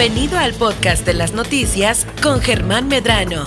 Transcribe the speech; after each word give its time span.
Bienvenido 0.00 0.38
al 0.38 0.54
podcast 0.54 1.04
de 1.04 1.12
las 1.12 1.34
noticias 1.34 2.06
con 2.22 2.40
Germán 2.40 2.88
Medrano. 2.88 3.44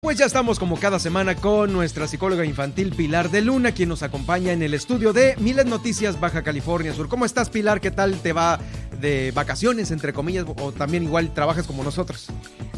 Pues 0.00 0.18
ya 0.18 0.24
estamos 0.24 0.60
como 0.60 0.78
cada 0.78 1.00
semana 1.00 1.34
con 1.34 1.72
nuestra 1.72 2.06
psicóloga 2.06 2.44
infantil 2.44 2.94
Pilar 2.94 3.32
de 3.32 3.40
Luna, 3.40 3.72
quien 3.72 3.88
nos 3.88 4.04
acompaña 4.04 4.52
en 4.52 4.62
el 4.62 4.72
estudio 4.72 5.12
de 5.12 5.34
Miles 5.40 5.66
Noticias 5.66 6.20
Baja 6.20 6.44
California 6.44 6.94
Sur. 6.94 7.08
¿Cómo 7.08 7.24
estás 7.24 7.50
Pilar? 7.50 7.80
¿Qué 7.80 7.90
tal 7.90 8.20
te 8.20 8.32
va 8.32 8.60
de 9.00 9.32
vacaciones, 9.32 9.90
entre 9.90 10.12
comillas, 10.12 10.44
o 10.46 10.70
también 10.70 11.02
igual 11.02 11.34
trabajas 11.34 11.66
como 11.66 11.82
nosotros? 11.82 12.28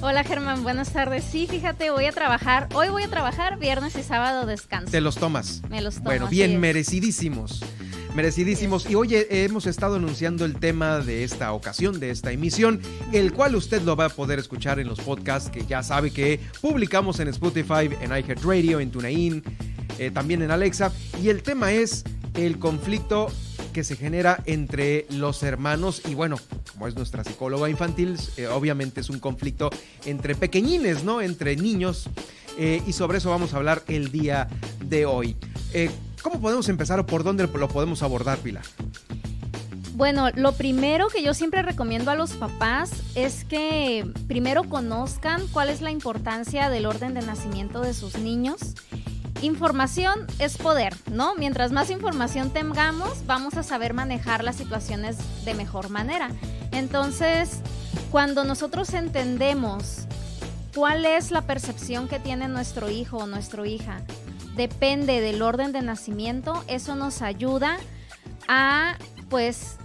Hola 0.00 0.25
Germán, 0.25 0.62
buenas 0.62 0.91
tardes. 0.91 1.23
Sí, 1.30 1.46
fíjate, 1.46 1.91
voy 1.91 2.07
a 2.07 2.12
trabajar, 2.12 2.70
hoy 2.73 2.88
voy 2.88 3.02
a 3.02 3.09
trabajar, 3.09 3.59
viernes 3.59 3.95
y 3.96 4.02
sábado 4.02 4.46
descanso. 4.46 4.91
¿Te 4.91 5.02
los 5.02 5.16
tomas? 5.16 5.61
Me 5.68 5.82
los 5.82 5.96
tomo. 5.96 6.07
Bueno, 6.07 6.29
bien 6.29 6.59
merecidísimos 6.61 7.61
merecidísimos. 8.17 8.89
Y 8.89 8.95
hoy 8.95 9.11
hemos 9.12 9.67
estado 9.67 9.96
anunciando 9.96 10.46
el 10.46 10.59
tema 10.59 11.01
de 11.01 11.23
esta 11.23 11.52
ocasión, 11.52 12.01
de 12.01 12.11
esta 12.11 12.33
emisión, 12.33 12.80
el 13.12 13.34
cual 13.34 13.55
usted 13.55 13.83
lo 13.83 13.95
va 13.95 14.06
a 14.06 14.09
poder 14.09 14.39
escuchar 14.39 14.80
en 14.80 14.89
los 14.89 15.01
podcasts 15.01 15.51
que 15.51 15.66
ya 15.66 15.83
sabe 15.83 16.11
que 16.11 16.41
publicamos 16.62 17.20
en 17.20 17.29
Spotify, 17.29 17.91
en 18.01 18.11
iHeartRadio, 18.11 18.80
en 18.80 18.91
TuneIn, 18.91 19.45
eh, 19.98 20.11
también 20.11 20.41
en 20.41 20.51
Alexa. 20.51 20.92
Y 21.23 21.29
el 21.29 21.42
tema 21.42 21.73
es 21.73 22.05
el 22.34 22.59
conflicto 22.59 23.29
que 23.75 23.84
se 23.84 23.97
genera 23.97 24.42
entre 24.47 25.06
los 25.11 25.42
hermanos 25.42 26.01
y 26.09 26.14
bueno, 26.14 26.39
como 26.73 26.89
es 26.89 26.97
nuestra 26.97 27.23
psicóloga 27.23 27.69
infantil, 27.69 28.17
eh, 28.39 28.47
obviamente 28.47 29.03
es 29.03 29.11
un 29.11 29.19
conflicto 29.19 29.69
entre 30.06 30.34
pequeñines, 30.34 31.05
¿no? 31.05 31.20
Entre 31.20 31.55
niños. 31.55 32.09
Eh, 32.59 32.83
y 32.87 32.95
sobre 32.95 33.19
eso 33.19 33.28
vamos 33.28 33.53
a 33.53 33.59
hablar 33.59 33.83
el 33.89 34.11
día 34.11 34.48
de 34.89 35.05
hoy. 35.05 35.37
¿Cómo 36.27 36.41
podemos 36.41 36.69
empezar 36.69 36.98
o 36.98 37.07
por 37.07 37.23
dónde 37.23 37.47
lo 37.47 37.69
podemos 37.69 38.03
abordar, 38.03 38.39
Pilar? 38.39 38.65
Bueno, 39.95 40.29
lo 40.34 40.55
primero 40.55 41.07
que 41.07 41.23
yo 41.23 41.34
siempre 41.34 41.62
recomiendo 41.62 42.11
a 42.11 42.17
los 42.17 42.33
papás 42.33 42.91
es 43.15 43.45
que 43.45 44.05
primero 44.27 44.65
conozcan 44.65 45.47
cuál 45.53 45.69
es 45.69 45.83
la 45.83 45.92
importancia 45.92 46.69
del 46.69 46.87
orden 46.87 47.15
de 47.15 47.23
nacimiento 47.23 47.81
de 47.81 47.95
sus 47.95 48.19
niños. 48.19 48.75
Información 49.41 50.27
es 50.41 50.59
poder, 50.59 50.97
¿no? 51.12 51.37
Mientras 51.37 51.70
más 51.70 51.91
información 51.91 52.50
tengamos, 52.50 53.25
vamos 53.27 53.55
a 53.55 53.62
saber 53.62 53.95
manejar 53.95 54.43
las 54.43 54.56
situaciones 54.56 55.19
de 55.45 55.55
mejor 55.55 55.91
manera. 55.91 56.31
Entonces, 56.72 57.61
cuando 58.11 58.43
nosotros 58.43 58.95
entendemos 58.95 60.09
cuál 60.75 61.05
es 61.05 61.31
la 61.31 61.43
percepción 61.43 62.09
que 62.09 62.19
tiene 62.19 62.48
nuestro 62.48 62.91
hijo 62.91 63.19
o 63.19 63.27
nuestra 63.28 63.65
hija 63.65 64.03
depende 64.57 65.21
del 65.21 65.43
orden 65.43 65.73
de 65.73 65.83
nacimiento, 65.83 66.65
eso 66.69 66.97
nos 66.97 67.23
ayuda 67.23 67.77
a, 68.49 68.97
pues, 69.29 69.77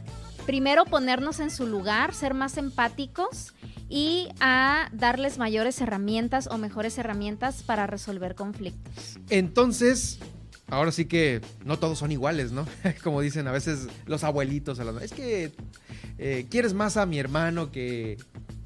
primero 0.45 0.85
ponernos 0.85 1.39
en 1.39 1.51
su 1.51 1.67
lugar, 1.67 2.13
ser 2.13 2.33
más 2.33 2.57
empáticos 2.57 3.53
y 3.89 4.29
a 4.39 4.89
darles 4.93 5.37
mayores 5.37 5.81
herramientas 5.81 6.47
o 6.47 6.57
mejores 6.57 6.97
herramientas 6.97 7.63
para 7.63 7.87
resolver 7.87 8.35
conflictos. 8.35 9.19
Entonces, 9.29 10.19
ahora 10.67 10.91
sí 10.91 11.05
que 11.05 11.41
no 11.65 11.77
todos 11.77 11.99
son 11.99 12.11
iguales, 12.11 12.51
¿no? 12.51 12.65
Como 13.03 13.21
dicen 13.21 13.47
a 13.47 13.51
veces 13.51 13.87
los 14.05 14.23
abuelitos, 14.23 14.79
es 14.79 15.11
que 15.11 15.51
eh, 16.17 16.47
quieres 16.49 16.73
más 16.73 16.97
a 16.97 17.05
mi 17.05 17.19
hermano 17.19 17.71
que 17.71 18.17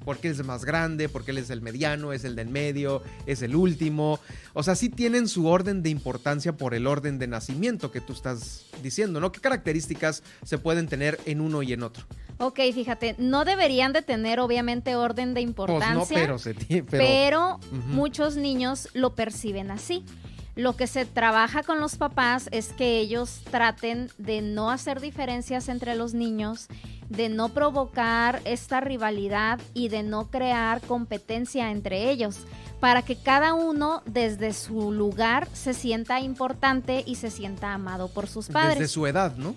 porque 0.06 0.30
es 0.30 0.40
el 0.40 0.46
más 0.46 0.64
grande, 0.64 1.10
porque 1.10 1.32
él 1.32 1.40
es 1.40 1.50
el 1.50 1.62
mediano, 1.62 2.14
es 2.14 2.24
el 2.24 2.36
del 2.36 2.48
medio, 2.48 3.02
es 3.26 3.42
el 3.42 3.56
último. 3.56 4.20
O 4.54 4.64
sea, 4.64 4.76
sí 4.76 4.90
tienen 4.90 5.28
su 5.28 5.48
orden 5.48 5.84
de 5.84 5.90
importancia 5.90 6.56
por 6.56 6.74
el 6.74 6.88
orden 6.88 7.20
de 7.20 7.28
nacimiento 7.28 7.92
que 7.92 8.00
tú 8.00 8.14
estás 8.14 8.68
diciendo, 8.82 9.20
¿no? 9.20 9.32
¿Qué 9.32 9.42
características 9.42 10.24
se 10.44 10.58
pueden 10.58 10.88
tener 10.88 11.20
en 11.26 11.42
uno 11.42 11.64
y 11.64 11.74
en 11.74 11.84
otro? 11.84 12.06
Ok, 12.38 12.60
fíjate, 12.74 13.16
no 13.18 13.46
deberían 13.46 13.94
de 13.94 14.02
tener 14.02 14.40
obviamente 14.40 14.96
orden 14.96 15.34
de 15.34 15.42
importancia, 15.42 15.96
pues 15.96 16.10
no, 16.10 16.16
pero, 16.16 16.40
se 16.40 16.54
pero, 16.54 16.86
pero 16.90 17.60
muchos 17.88 18.36
niños 18.36 18.90
lo 18.94 19.16
perciben 19.16 19.72
así. 19.72 20.04
Lo 20.56 20.78
que 20.78 20.88
se 20.88 21.06
trabaja 21.06 21.64
con 21.64 21.82
los 21.82 21.98
papás 21.98 22.48
es 22.52 22.70
que 22.70 23.00
ellos 23.00 23.42
traten 23.52 24.10
de 24.18 24.42
no 24.42 24.72
hacer 24.72 25.02
diferencias 25.02 25.68
entre 25.68 25.96
los 25.96 26.14
niños, 26.14 26.68
de 27.10 27.28
no 27.28 27.50
provocar 27.50 28.42
esta 28.46 28.80
rivalidad 28.80 29.60
y 29.74 29.90
de 29.90 30.04
no 30.04 30.30
crear 30.30 30.80
competencia 30.82 31.72
entre 31.72 32.10
ellos, 32.10 32.38
para 32.80 33.02
que 33.02 33.18
cada 33.18 33.54
uno 33.54 34.02
desde 34.06 34.54
su 34.54 34.92
lugar 34.94 35.50
se 35.54 35.74
sienta 35.74 36.22
importante 36.22 37.04
y 37.06 37.16
se 37.16 37.32
sienta 37.32 37.74
amado 37.74 38.08
por 38.08 38.28
sus 38.28 38.48
padres. 38.48 38.80
Desde 38.80 38.94
su 38.94 39.06
edad, 39.08 39.36
¿no? 39.36 39.56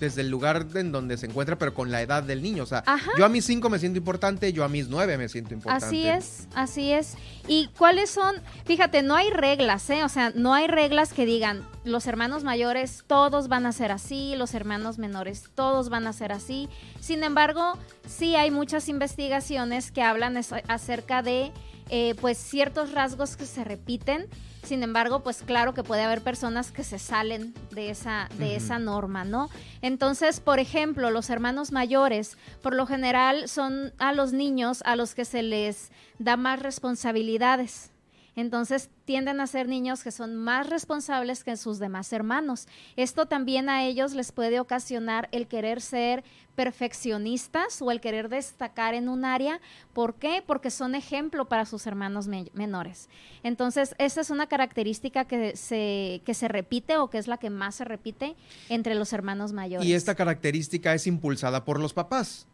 Desde 0.00 0.22
el 0.22 0.30
lugar 0.30 0.66
en 0.74 0.92
donde 0.92 1.16
se 1.16 1.26
encuentra, 1.26 1.58
pero 1.58 1.74
con 1.74 1.90
la 1.90 2.02
edad 2.02 2.22
del 2.22 2.42
niño. 2.42 2.62
O 2.62 2.66
sea, 2.66 2.84
yo 3.16 3.24
a 3.24 3.28
mis 3.28 3.44
cinco 3.44 3.68
me 3.68 3.78
siento 3.78 3.98
importante, 3.98 4.52
yo 4.52 4.64
a 4.64 4.68
mis 4.68 4.88
nueve 4.88 5.18
me 5.18 5.28
siento 5.28 5.54
importante. 5.54 5.86
Así 5.86 6.06
es, 6.06 6.48
así 6.54 6.92
es. 6.92 7.14
¿Y 7.46 7.68
cuáles 7.76 8.10
son? 8.10 8.36
Fíjate, 8.64 9.02
no 9.02 9.16
hay 9.16 9.30
reglas, 9.30 9.88
¿eh? 9.90 10.04
O 10.04 10.08
sea, 10.08 10.32
no 10.34 10.54
hay 10.54 10.66
reglas 10.66 11.12
que 11.12 11.26
digan 11.26 11.62
los 11.88 12.06
hermanos 12.06 12.44
mayores 12.44 13.04
todos 13.06 13.48
van 13.48 13.66
a 13.66 13.72
ser 13.72 13.92
así, 13.92 14.34
los 14.36 14.54
hermanos 14.54 14.98
menores 14.98 15.50
todos 15.54 15.88
van 15.88 16.06
a 16.06 16.12
ser 16.12 16.32
así. 16.32 16.68
Sin 17.00 17.22
embargo, 17.24 17.78
sí 18.06 18.36
hay 18.36 18.50
muchas 18.50 18.88
investigaciones 18.88 19.90
que 19.90 20.02
hablan 20.02 20.36
acerca 20.36 21.22
de 21.22 21.52
eh, 21.90 22.14
pues 22.20 22.38
ciertos 22.38 22.92
rasgos 22.92 23.36
que 23.36 23.46
se 23.46 23.64
repiten. 23.64 24.26
Sin 24.62 24.82
embargo, 24.82 25.22
pues 25.22 25.42
claro 25.42 25.72
que 25.72 25.82
puede 25.82 26.02
haber 26.02 26.20
personas 26.20 26.70
que 26.70 26.84
se 26.84 26.98
salen 26.98 27.54
de 27.70 27.90
esa, 27.90 28.28
de 28.38 28.56
esa 28.56 28.78
norma, 28.78 29.24
¿no? 29.24 29.48
Entonces, 29.80 30.40
por 30.40 30.58
ejemplo, 30.58 31.10
los 31.10 31.30
hermanos 31.30 31.72
mayores, 31.72 32.36
por 32.60 32.74
lo 32.74 32.86
general, 32.86 33.48
son 33.48 33.94
a 33.98 34.12
los 34.12 34.32
niños 34.32 34.82
a 34.84 34.96
los 34.96 35.14
que 35.14 35.24
se 35.24 35.42
les 35.42 35.90
da 36.18 36.36
más 36.36 36.60
responsabilidades. 36.60 37.90
Entonces 38.38 38.88
tienden 39.04 39.40
a 39.40 39.48
ser 39.48 39.66
niños 39.66 40.04
que 40.04 40.12
son 40.12 40.36
más 40.36 40.70
responsables 40.70 41.42
que 41.42 41.56
sus 41.56 41.80
demás 41.80 42.12
hermanos. 42.12 42.68
Esto 42.94 43.26
también 43.26 43.68
a 43.68 43.84
ellos 43.84 44.14
les 44.14 44.30
puede 44.30 44.60
ocasionar 44.60 45.28
el 45.32 45.48
querer 45.48 45.80
ser 45.80 46.22
perfeccionistas 46.54 47.82
o 47.82 47.90
el 47.90 48.00
querer 48.00 48.28
destacar 48.28 48.94
en 48.94 49.08
un 49.08 49.24
área. 49.24 49.60
¿Por 49.92 50.14
qué? 50.14 50.40
Porque 50.46 50.70
son 50.70 50.94
ejemplo 50.94 51.48
para 51.48 51.66
sus 51.66 51.84
hermanos 51.88 52.28
menores. 52.28 53.08
Entonces, 53.42 53.96
esa 53.98 54.20
es 54.20 54.30
una 54.30 54.46
característica 54.46 55.24
que 55.24 55.56
se, 55.56 56.22
que 56.24 56.32
se 56.32 56.46
repite 56.46 56.96
o 56.96 57.10
que 57.10 57.18
es 57.18 57.26
la 57.26 57.38
que 57.38 57.50
más 57.50 57.74
se 57.74 57.84
repite 57.84 58.36
entre 58.68 58.94
los 58.94 59.12
hermanos 59.12 59.52
mayores. 59.52 59.84
Y 59.84 59.94
esta 59.94 60.14
característica 60.14 60.94
es 60.94 61.08
impulsada 61.08 61.64
por 61.64 61.80
los 61.80 61.92
papás. 61.92 62.46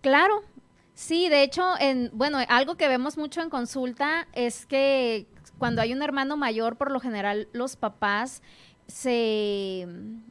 Claro, 0.00 0.42
Sí, 0.96 1.28
de 1.28 1.42
hecho, 1.42 1.62
en, 1.78 2.10
bueno, 2.14 2.38
algo 2.48 2.76
que 2.76 2.88
vemos 2.88 3.18
mucho 3.18 3.42
en 3.42 3.50
consulta 3.50 4.26
es 4.32 4.64
que 4.64 5.26
cuando 5.58 5.82
hay 5.82 5.92
un 5.92 6.00
hermano 6.00 6.38
mayor, 6.38 6.76
por 6.76 6.90
lo 6.90 7.00
general 7.00 7.48
los 7.52 7.76
papás 7.76 8.42
se, 8.86 9.86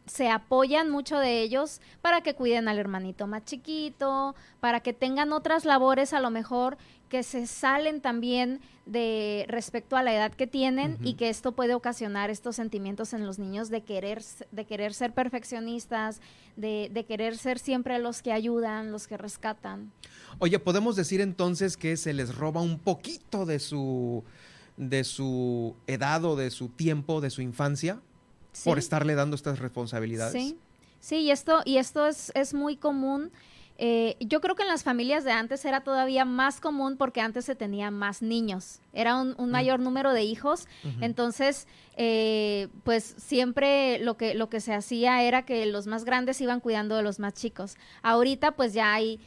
se, 0.07 0.27
apoyan 0.27 0.89
mucho 0.89 1.19
de 1.19 1.41
ellos 1.41 1.81
para 2.01 2.21
que 2.21 2.33
cuiden 2.33 2.67
al 2.67 2.79
hermanito 2.79 3.27
más 3.27 3.45
chiquito, 3.45 4.33
para 4.59 4.79
que 4.79 4.91
tengan 4.91 5.33
otras 5.33 5.65
labores 5.65 6.13
a 6.13 6.19
lo 6.19 6.31
mejor 6.31 6.79
que 7.09 7.23
se 7.23 7.47
salen 7.47 8.01
también 8.01 8.59
de 8.85 9.45
respecto 9.47 9.95
a 9.95 10.03
la 10.03 10.13
edad 10.13 10.31
que 10.31 10.47
tienen 10.47 10.97
y 11.03 11.16
que 11.16 11.29
esto 11.29 11.53
puede 11.53 11.73
ocasionar 11.73 12.29
estos 12.29 12.55
sentimientos 12.55 13.13
en 13.13 13.25
los 13.25 13.39
niños 13.39 13.69
de 13.69 13.81
querer, 13.81 14.21
de 14.51 14.66
querer 14.66 14.93
ser 14.93 15.13
perfeccionistas, 15.13 16.21
de, 16.55 16.89
de 16.94 17.05
querer 17.05 17.38
ser 17.38 17.57
siempre 17.57 17.97
los 17.99 18.21
que 18.21 18.31
ayudan, 18.31 18.91
los 18.91 19.07
que 19.07 19.17
rescatan. 19.17 19.91
Oye, 20.39 20.59
¿podemos 20.59 20.95
decir 20.95 21.21
entonces 21.21 21.77
que 21.77 21.97
se 21.97 22.13
les 22.13 22.35
roba 22.35 22.61
un 22.61 22.77
poquito 22.77 23.45
de 23.45 23.59
su, 23.59 24.23
de 24.77 25.03
su 25.03 25.75
edad 25.88 26.23
o 26.25 26.35
de 26.35 26.51
su 26.51 26.69
tiempo, 26.69 27.21
de 27.21 27.29
su 27.29 27.41
infancia, 27.41 28.01
por 28.63 28.77
estarle 28.77 29.15
dando 29.15 29.35
estas 29.35 29.59
responsabilidades? 29.59 30.33
Sí, 30.33 30.57
sí, 30.99 31.15
y 31.17 31.31
esto, 31.31 31.61
y 31.65 31.77
esto 31.77 32.06
es, 32.06 32.31
es 32.35 32.53
muy 32.53 32.77
común 32.77 33.31
eh, 33.77 34.16
yo 34.19 34.39
creo 34.39 34.56
que 34.56 34.63
en 34.63 34.69
las 34.69 34.83
familias 34.83 35.24
de 35.24 35.31
antes 35.31 35.66
era 35.66 35.81
todavía 35.81 36.24
más 36.24 36.62
común 36.62 36.95
porque 36.98 37.19
antes 37.19 37.45
se 37.45 37.56
tenía 37.56 37.92
más 37.92 38.22
niños, 38.22 38.80
era 38.94 39.16
un, 39.16 39.36
mm. 39.38 39.50
mayor 39.50 39.80
número 39.80 40.13
de 40.13 40.24
hijos, 40.24 40.68
entonces 41.01 41.68
eh, 41.98 42.69
pues 42.83 43.16
siempre 43.18 44.00
lo 44.00 44.16
que, 44.16 44.33
lo 44.33 44.50
que 44.50 44.62
se 44.62 44.74
hacía 44.74 45.24
era 45.24 45.44
que 45.44 45.66
los 45.66 45.88
más 45.88 46.06
grandes 46.06 46.39
iban 46.42 46.60
cuidando 46.60 46.95
de 46.95 47.04
los 47.04 47.19
más 47.19 47.33
chicos. 47.33 47.75
Ahorita 48.01 48.51
pues 48.51 48.74
ya 48.74 48.94
hay 48.94 49.19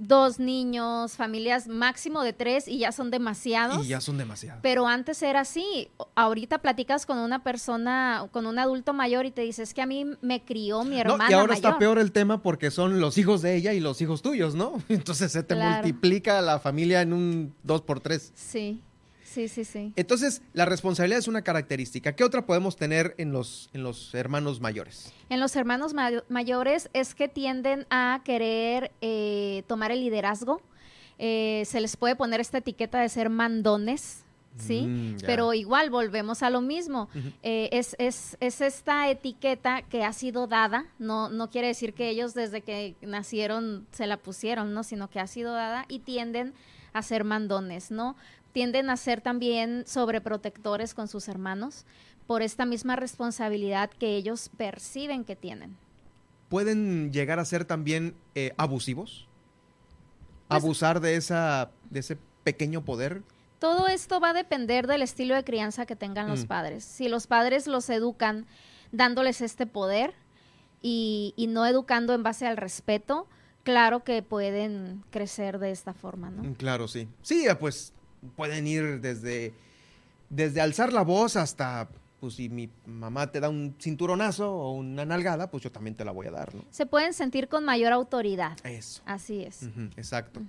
dos 0.00 0.40
niños, 0.40 1.12
familias 1.12 1.68
máximo 1.68 2.22
de 2.22 2.32
tres 2.32 2.66
y 2.66 2.78
ya 2.78 2.90
son 2.90 3.10
demasiados. 3.10 3.84
Y 3.84 3.88
ya 3.88 4.00
son 4.00 4.18
demasiados. 4.18 4.60
Pero 4.62 4.86
antes 4.86 5.22
era 5.22 5.40
así. 5.40 5.90
Ahorita 6.14 6.58
platicas 6.58 7.06
con 7.06 7.18
una 7.18 7.42
persona, 7.42 8.26
con 8.32 8.46
un 8.46 8.58
adulto 8.58 8.92
mayor 8.92 9.26
y 9.26 9.30
te 9.30 9.42
dices 9.42 9.74
que 9.74 9.82
a 9.82 9.86
mí 9.86 10.06
me 10.22 10.42
crió 10.42 10.84
mi 10.84 10.98
hermana. 10.98 11.26
y 11.28 11.34
ahora 11.34 11.54
está 11.54 11.78
peor 11.78 11.98
el 11.98 12.12
tema 12.12 12.42
porque 12.42 12.70
son 12.70 13.00
los 13.00 13.18
hijos 13.18 13.42
de 13.42 13.54
ella 13.54 13.74
y 13.74 13.80
los 13.80 14.00
hijos 14.00 14.22
tuyos, 14.22 14.54
¿no? 14.54 14.82
Entonces 14.88 15.30
se 15.32 15.42
te 15.42 15.54
multiplica 15.54 16.40
la 16.40 16.58
familia 16.58 17.02
en 17.02 17.12
un 17.12 17.54
dos 17.62 17.82
por 17.82 18.00
tres. 18.00 18.32
Sí. 18.34 18.80
Sí, 19.30 19.46
sí, 19.46 19.64
sí. 19.64 19.92
Entonces, 19.94 20.42
la 20.54 20.64
responsabilidad 20.64 21.20
es 21.20 21.28
una 21.28 21.42
característica. 21.42 22.16
¿Qué 22.16 22.24
otra 22.24 22.46
podemos 22.46 22.74
tener 22.74 23.14
en 23.16 23.30
los, 23.30 23.70
en 23.72 23.84
los 23.84 24.12
hermanos 24.12 24.60
mayores? 24.60 25.12
En 25.28 25.38
los 25.38 25.54
hermanos 25.54 25.94
mayores 26.28 26.90
es 26.94 27.14
que 27.14 27.28
tienden 27.28 27.86
a 27.90 28.22
querer 28.24 28.90
eh, 29.00 29.62
tomar 29.68 29.92
el 29.92 30.00
liderazgo. 30.00 30.60
Eh, 31.20 31.62
se 31.64 31.80
les 31.80 31.96
puede 31.96 32.16
poner 32.16 32.40
esta 32.40 32.58
etiqueta 32.58 33.00
de 33.00 33.08
ser 33.08 33.30
mandones, 33.30 34.24
¿sí? 34.56 34.82
Mm, 34.88 35.18
Pero 35.24 35.54
igual 35.54 35.90
volvemos 35.90 36.42
a 36.42 36.50
lo 36.50 36.60
mismo. 36.60 37.08
Eh, 37.44 37.68
es, 37.70 37.94
es, 38.00 38.36
es, 38.40 38.60
esta 38.60 39.08
etiqueta 39.10 39.82
que 39.82 40.02
ha 40.02 40.12
sido 40.12 40.48
dada, 40.48 40.86
no, 40.98 41.28
no 41.28 41.50
quiere 41.50 41.68
decir 41.68 41.94
que 41.94 42.08
ellos 42.08 42.34
desde 42.34 42.62
que 42.62 42.96
nacieron 43.02 43.86
se 43.92 44.08
la 44.08 44.16
pusieron, 44.16 44.74
¿no? 44.74 44.82
Sino 44.82 45.08
que 45.08 45.20
ha 45.20 45.28
sido 45.28 45.52
dada 45.52 45.84
y 45.88 46.00
tienden 46.00 46.52
a 46.92 47.02
ser 47.02 47.22
mandones, 47.22 47.90
¿no? 47.90 48.16
Tienden 48.52 48.90
a 48.90 48.96
ser 48.96 49.20
también 49.20 49.84
sobreprotectores 49.86 50.94
con 50.94 51.08
sus 51.08 51.28
hermanos 51.28 51.84
por 52.26 52.42
esta 52.42 52.64
misma 52.64 52.96
responsabilidad 52.96 53.90
que 53.90 54.16
ellos 54.16 54.50
perciben 54.56 55.24
que 55.24 55.36
tienen. 55.36 55.76
¿Pueden 56.48 57.12
llegar 57.12 57.38
a 57.38 57.44
ser 57.44 57.64
también 57.64 58.14
eh, 58.34 58.52
abusivos? 58.56 59.28
Pues 60.48 60.62
¿Abusar 60.62 61.00
de, 61.00 61.16
esa, 61.16 61.70
de 61.90 62.00
ese 62.00 62.18
pequeño 62.42 62.84
poder? 62.84 63.22
Todo 63.60 63.88
esto 63.88 64.20
va 64.20 64.30
a 64.30 64.32
depender 64.32 64.86
del 64.86 65.02
estilo 65.02 65.34
de 65.34 65.44
crianza 65.44 65.86
que 65.86 65.94
tengan 65.94 66.28
los 66.28 66.44
mm. 66.44 66.48
padres. 66.48 66.84
Si 66.84 67.08
los 67.08 67.26
padres 67.26 67.66
los 67.66 67.88
educan 67.90 68.46
dándoles 68.90 69.40
este 69.42 69.66
poder 69.66 70.14
y, 70.82 71.34
no 71.50 71.66
educando 71.66 72.14
en 72.14 72.22
base 72.22 72.46
al 72.46 72.56
respeto, 72.56 73.28
claro 73.62 74.02
que 74.02 74.22
pueden 74.22 75.04
crecer 75.10 75.58
de 75.58 75.70
esta 75.70 75.94
forma, 75.94 76.30
¿no? 76.30 76.42
Mm, 76.42 76.54
claro, 76.54 76.88
sí. 76.88 77.06
Sí, 77.22 77.46
pues 77.58 77.92
pueden 78.36 78.66
ir 78.66 79.00
desde, 79.00 79.52
desde 80.28 80.60
alzar 80.60 80.92
la 80.92 81.02
voz 81.02 81.36
hasta, 81.36 81.88
pues 82.20 82.34
si 82.34 82.48
mi 82.48 82.70
mamá 82.86 83.30
te 83.30 83.40
da 83.40 83.48
un 83.48 83.74
cinturonazo 83.78 84.52
o 84.52 84.72
una 84.72 85.04
nalgada, 85.04 85.50
pues 85.50 85.62
yo 85.62 85.72
también 85.72 85.96
te 85.96 86.04
la 86.04 86.12
voy 86.12 86.26
a 86.26 86.30
dar, 86.30 86.54
¿no? 86.54 86.64
Se 86.70 86.86
pueden 86.86 87.12
sentir 87.12 87.48
con 87.48 87.64
mayor 87.64 87.92
autoridad. 87.92 88.56
Eso. 88.64 89.02
Así 89.06 89.42
es. 89.42 89.68
exacto. 89.96 90.40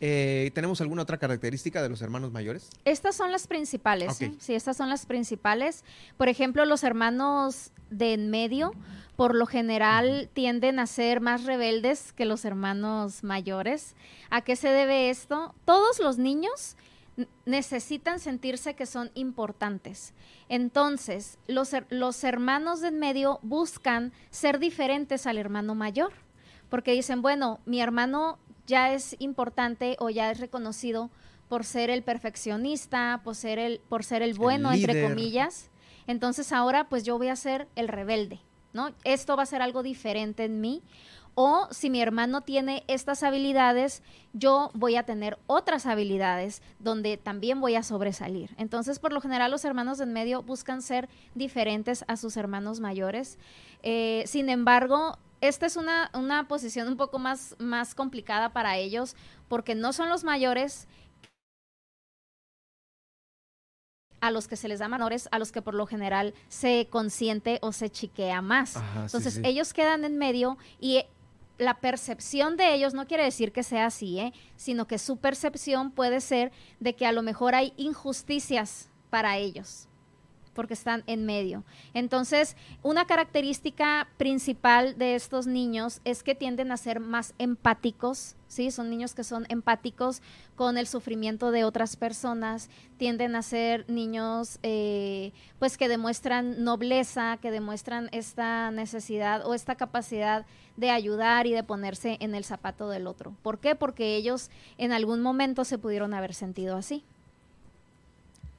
Eh, 0.00 0.50
¿Tenemos 0.54 0.80
alguna 0.80 1.02
otra 1.02 1.18
característica 1.18 1.82
de 1.82 1.88
los 1.88 2.02
hermanos 2.02 2.30
mayores? 2.30 2.70
Estas 2.84 3.16
son 3.16 3.32
las 3.32 3.46
principales. 3.46 4.18
Sí, 4.38 4.54
estas 4.54 4.76
son 4.76 4.88
las 4.88 5.06
principales. 5.06 5.84
Por 6.16 6.28
ejemplo, 6.28 6.64
los 6.64 6.84
hermanos 6.84 7.72
de 7.90 8.12
en 8.14 8.30
medio, 8.30 8.72
por 9.16 9.34
lo 9.34 9.46
general, 9.46 10.30
tienden 10.32 10.78
a 10.78 10.86
ser 10.86 11.20
más 11.20 11.44
rebeldes 11.44 12.12
que 12.12 12.26
los 12.26 12.44
hermanos 12.44 13.24
mayores. 13.24 13.96
¿A 14.30 14.42
qué 14.42 14.54
se 14.54 14.68
debe 14.68 15.10
esto? 15.10 15.54
Todos 15.64 15.98
los 15.98 16.18
niños 16.18 16.76
necesitan 17.44 18.20
sentirse 18.20 18.74
que 18.74 18.86
son 18.86 19.10
importantes. 19.14 20.14
Entonces, 20.48 21.38
los, 21.48 21.72
los 21.90 22.22
hermanos 22.22 22.80
de 22.80 22.88
en 22.88 23.00
medio 23.00 23.40
buscan 23.42 24.12
ser 24.30 24.60
diferentes 24.60 25.26
al 25.26 25.38
hermano 25.38 25.74
mayor, 25.74 26.12
porque 26.68 26.92
dicen, 26.92 27.20
bueno, 27.20 27.58
mi 27.66 27.80
hermano 27.80 28.38
ya 28.68 28.92
es 28.92 29.16
importante 29.18 29.96
o 29.98 30.10
ya 30.10 30.30
es 30.30 30.38
reconocido 30.38 31.10
por 31.48 31.64
ser 31.64 31.90
el 31.90 32.02
perfeccionista, 32.04 33.22
por 33.24 33.34
ser 33.34 33.58
el, 33.58 33.80
por 33.88 34.04
ser 34.04 34.22
el 34.22 34.34
bueno, 34.34 34.70
entre 34.72 35.02
comillas. 35.02 35.70
Entonces 36.06 36.52
ahora 36.52 36.88
pues 36.88 37.02
yo 37.02 37.18
voy 37.18 37.28
a 37.28 37.36
ser 37.36 37.66
el 37.74 37.88
rebelde, 37.88 38.40
¿no? 38.72 38.90
Esto 39.02 39.36
va 39.36 39.42
a 39.42 39.46
ser 39.46 39.62
algo 39.62 39.82
diferente 39.82 40.44
en 40.44 40.60
mí. 40.60 40.82
O 41.40 41.68
si 41.70 41.88
mi 41.88 42.02
hermano 42.02 42.40
tiene 42.40 42.82
estas 42.88 43.22
habilidades, 43.22 44.02
yo 44.32 44.72
voy 44.74 44.96
a 44.96 45.04
tener 45.04 45.38
otras 45.46 45.86
habilidades 45.86 46.62
donde 46.80 47.16
también 47.16 47.60
voy 47.60 47.76
a 47.76 47.84
sobresalir. 47.84 48.50
Entonces, 48.58 48.98
por 48.98 49.12
lo 49.12 49.20
general, 49.20 49.52
los 49.52 49.64
hermanos 49.64 50.00
en 50.00 50.12
medio 50.12 50.42
buscan 50.42 50.82
ser 50.82 51.08
diferentes 51.36 52.04
a 52.08 52.16
sus 52.16 52.36
hermanos 52.36 52.80
mayores. 52.80 53.38
Eh, 53.84 54.24
sin 54.26 54.48
embargo, 54.48 55.16
esta 55.40 55.66
es 55.66 55.76
una, 55.76 56.10
una 56.14 56.48
posición 56.48 56.88
un 56.88 56.96
poco 56.96 57.18
más, 57.18 57.54
más 57.58 57.94
complicada 57.94 58.52
para 58.52 58.76
ellos 58.76 59.16
porque 59.48 59.74
no 59.74 59.92
son 59.92 60.08
los 60.08 60.24
mayores 60.24 60.86
a 64.20 64.30
los 64.30 64.48
que 64.48 64.56
se 64.56 64.68
les 64.68 64.80
da 64.80 64.88
menores, 64.88 65.28
a 65.30 65.38
los 65.38 65.52
que 65.52 65.62
por 65.62 65.74
lo 65.74 65.86
general 65.86 66.34
se 66.48 66.88
consiente 66.90 67.58
o 67.62 67.72
se 67.72 67.88
chiquea 67.90 68.42
más. 68.42 68.76
Entonces 68.96 69.40
ellos 69.44 69.72
quedan 69.72 70.04
en 70.04 70.18
medio 70.18 70.58
y 70.80 71.04
la 71.56 71.74
percepción 71.74 72.56
de 72.56 72.74
ellos 72.74 72.94
no 72.94 73.06
quiere 73.06 73.24
decir 73.24 73.52
que 73.52 73.62
sea 73.62 73.86
así, 73.86 74.18
¿eh? 74.20 74.32
sino 74.56 74.86
que 74.86 74.98
su 74.98 75.16
percepción 75.18 75.90
puede 75.90 76.20
ser 76.20 76.52
de 76.80 76.94
que 76.94 77.06
a 77.06 77.12
lo 77.12 77.22
mejor 77.22 77.54
hay 77.54 77.72
injusticias 77.76 78.90
para 79.10 79.38
ellos 79.38 79.87
porque 80.58 80.74
están 80.74 81.04
en 81.06 81.24
medio. 81.24 81.62
Entonces, 81.94 82.56
una 82.82 83.06
característica 83.06 84.08
principal 84.16 84.98
de 84.98 85.14
estos 85.14 85.46
niños 85.46 86.00
es 86.04 86.24
que 86.24 86.34
tienden 86.34 86.72
a 86.72 86.76
ser 86.76 86.98
más 86.98 87.32
empáticos, 87.38 88.34
¿sí? 88.48 88.72
Son 88.72 88.90
niños 88.90 89.14
que 89.14 89.22
son 89.22 89.46
empáticos 89.50 90.20
con 90.56 90.76
el 90.76 90.88
sufrimiento 90.88 91.52
de 91.52 91.62
otras 91.62 91.94
personas, 91.94 92.70
tienden 92.96 93.36
a 93.36 93.42
ser 93.42 93.88
niños, 93.88 94.58
eh, 94.64 95.30
pues, 95.60 95.78
que 95.78 95.86
demuestran 95.86 96.64
nobleza, 96.64 97.38
que 97.40 97.52
demuestran 97.52 98.08
esta 98.10 98.72
necesidad 98.72 99.46
o 99.46 99.54
esta 99.54 99.76
capacidad 99.76 100.44
de 100.76 100.90
ayudar 100.90 101.46
y 101.46 101.52
de 101.52 101.62
ponerse 101.62 102.16
en 102.18 102.34
el 102.34 102.42
zapato 102.42 102.88
del 102.88 103.06
otro. 103.06 103.32
¿Por 103.44 103.60
qué? 103.60 103.76
Porque 103.76 104.16
ellos 104.16 104.50
en 104.76 104.90
algún 104.90 105.22
momento 105.22 105.64
se 105.64 105.78
pudieron 105.78 106.14
haber 106.14 106.34
sentido 106.34 106.76
así 106.76 107.04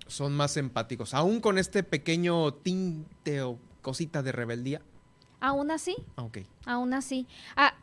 son 0.09 0.35
más 0.35 0.57
empáticos, 0.57 1.13
aún 1.13 1.39
con 1.39 1.57
este 1.57 1.83
pequeño 1.83 2.53
tinte 2.53 3.41
o 3.41 3.57
cosita 3.81 4.21
de 4.21 4.31
rebeldía. 4.31 4.81
Aún 5.39 5.71
así. 5.71 5.95
Ah, 6.17 6.23
ok. 6.23 6.39
Aún 6.65 6.93
así. 6.93 7.27
Ah, 7.55 7.75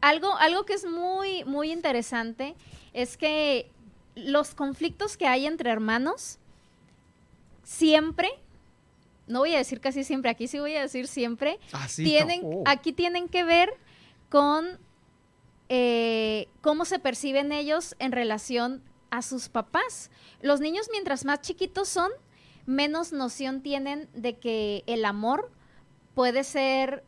algo, 0.00 0.36
algo 0.36 0.64
que 0.64 0.74
es 0.74 0.84
muy, 0.84 1.44
muy 1.44 1.72
interesante 1.72 2.54
es 2.92 3.16
que 3.16 3.70
los 4.14 4.54
conflictos 4.54 5.16
que 5.16 5.26
hay 5.26 5.46
entre 5.46 5.70
hermanos 5.70 6.38
siempre, 7.62 8.28
no 9.26 9.40
voy 9.40 9.54
a 9.54 9.58
decir 9.58 9.80
casi 9.80 10.04
siempre, 10.04 10.30
aquí 10.30 10.48
sí 10.48 10.58
voy 10.58 10.74
a 10.74 10.82
decir 10.82 11.08
siempre, 11.08 11.58
ah, 11.72 11.86
tienen, 11.94 12.42
oh. 12.44 12.64
aquí 12.66 12.92
tienen 12.92 13.28
que 13.28 13.44
ver 13.44 13.70
con 14.28 14.78
eh, 15.68 16.48
cómo 16.60 16.84
se 16.84 16.98
perciben 16.98 17.52
ellos 17.52 17.96
en 17.98 18.12
relación 18.12 18.82
a 19.12 19.22
sus 19.22 19.48
papás. 19.48 20.10
Los 20.40 20.60
niños 20.60 20.88
mientras 20.90 21.24
más 21.24 21.42
chiquitos 21.42 21.88
son, 21.88 22.10
menos 22.66 23.12
noción 23.12 23.60
tienen 23.60 24.08
de 24.14 24.38
que 24.38 24.82
el 24.86 25.04
amor 25.04 25.52
puede 26.14 26.42
ser 26.44 27.04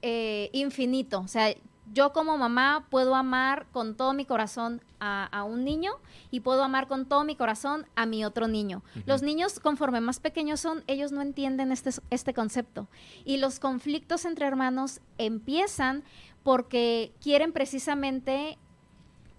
eh, 0.00 0.48
infinito. 0.52 1.20
O 1.20 1.28
sea, 1.28 1.54
yo 1.92 2.14
como 2.14 2.38
mamá 2.38 2.86
puedo 2.88 3.14
amar 3.14 3.66
con 3.70 3.96
todo 3.96 4.14
mi 4.14 4.24
corazón 4.24 4.80
a, 4.98 5.42
un 5.42 5.64
niño 5.64 5.92
y 6.30 6.40
puedo 6.40 6.62
amar 6.62 6.86
con 6.86 7.06
todo 7.06 7.24
mi 7.24 7.34
corazón 7.34 7.86
a 7.96 8.06
mi 8.06 8.24
otro 8.24 8.46
niño. 8.46 8.82
Los 9.04 9.20
niños, 9.22 9.58
conforme 9.58 10.00
más 10.00 10.20
pequeños 10.20 10.60
son, 10.60 10.84
ellos 10.86 11.12
no 11.12 11.20
entienden 11.20 11.72
este, 11.72 11.90
este 12.10 12.32
concepto. 12.32 12.88
Y 13.24 13.38
los 13.38 13.58
conflictos 13.58 14.24
entre 14.24 14.46
hermanos 14.46 15.00
empiezan 15.18 16.04
porque 16.44 17.12
quieren 17.20 17.52
precisamente 17.52 18.58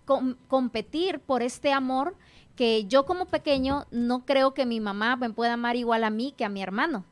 competir 0.06 1.20
por 1.20 1.42
este 1.42 1.72
amor 1.72 2.16
que 2.56 2.86
yo 2.86 3.06
como 3.06 3.26
pequeño 3.26 3.86
no 3.92 4.26
creo 4.26 4.54
que 4.54 4.66
mi 4.66 4.80
mamá 4.80 5.16
me 5.16 5.30
pueda 5.30 5.54
amar 5.54 5.76
igual 5.76 6.04
a 6.04 6.10
mí 6.10 6.34
que 6.38 6.46
a 6.46 6.50
mi 6.50 6.62
hermano. 6.62 7.06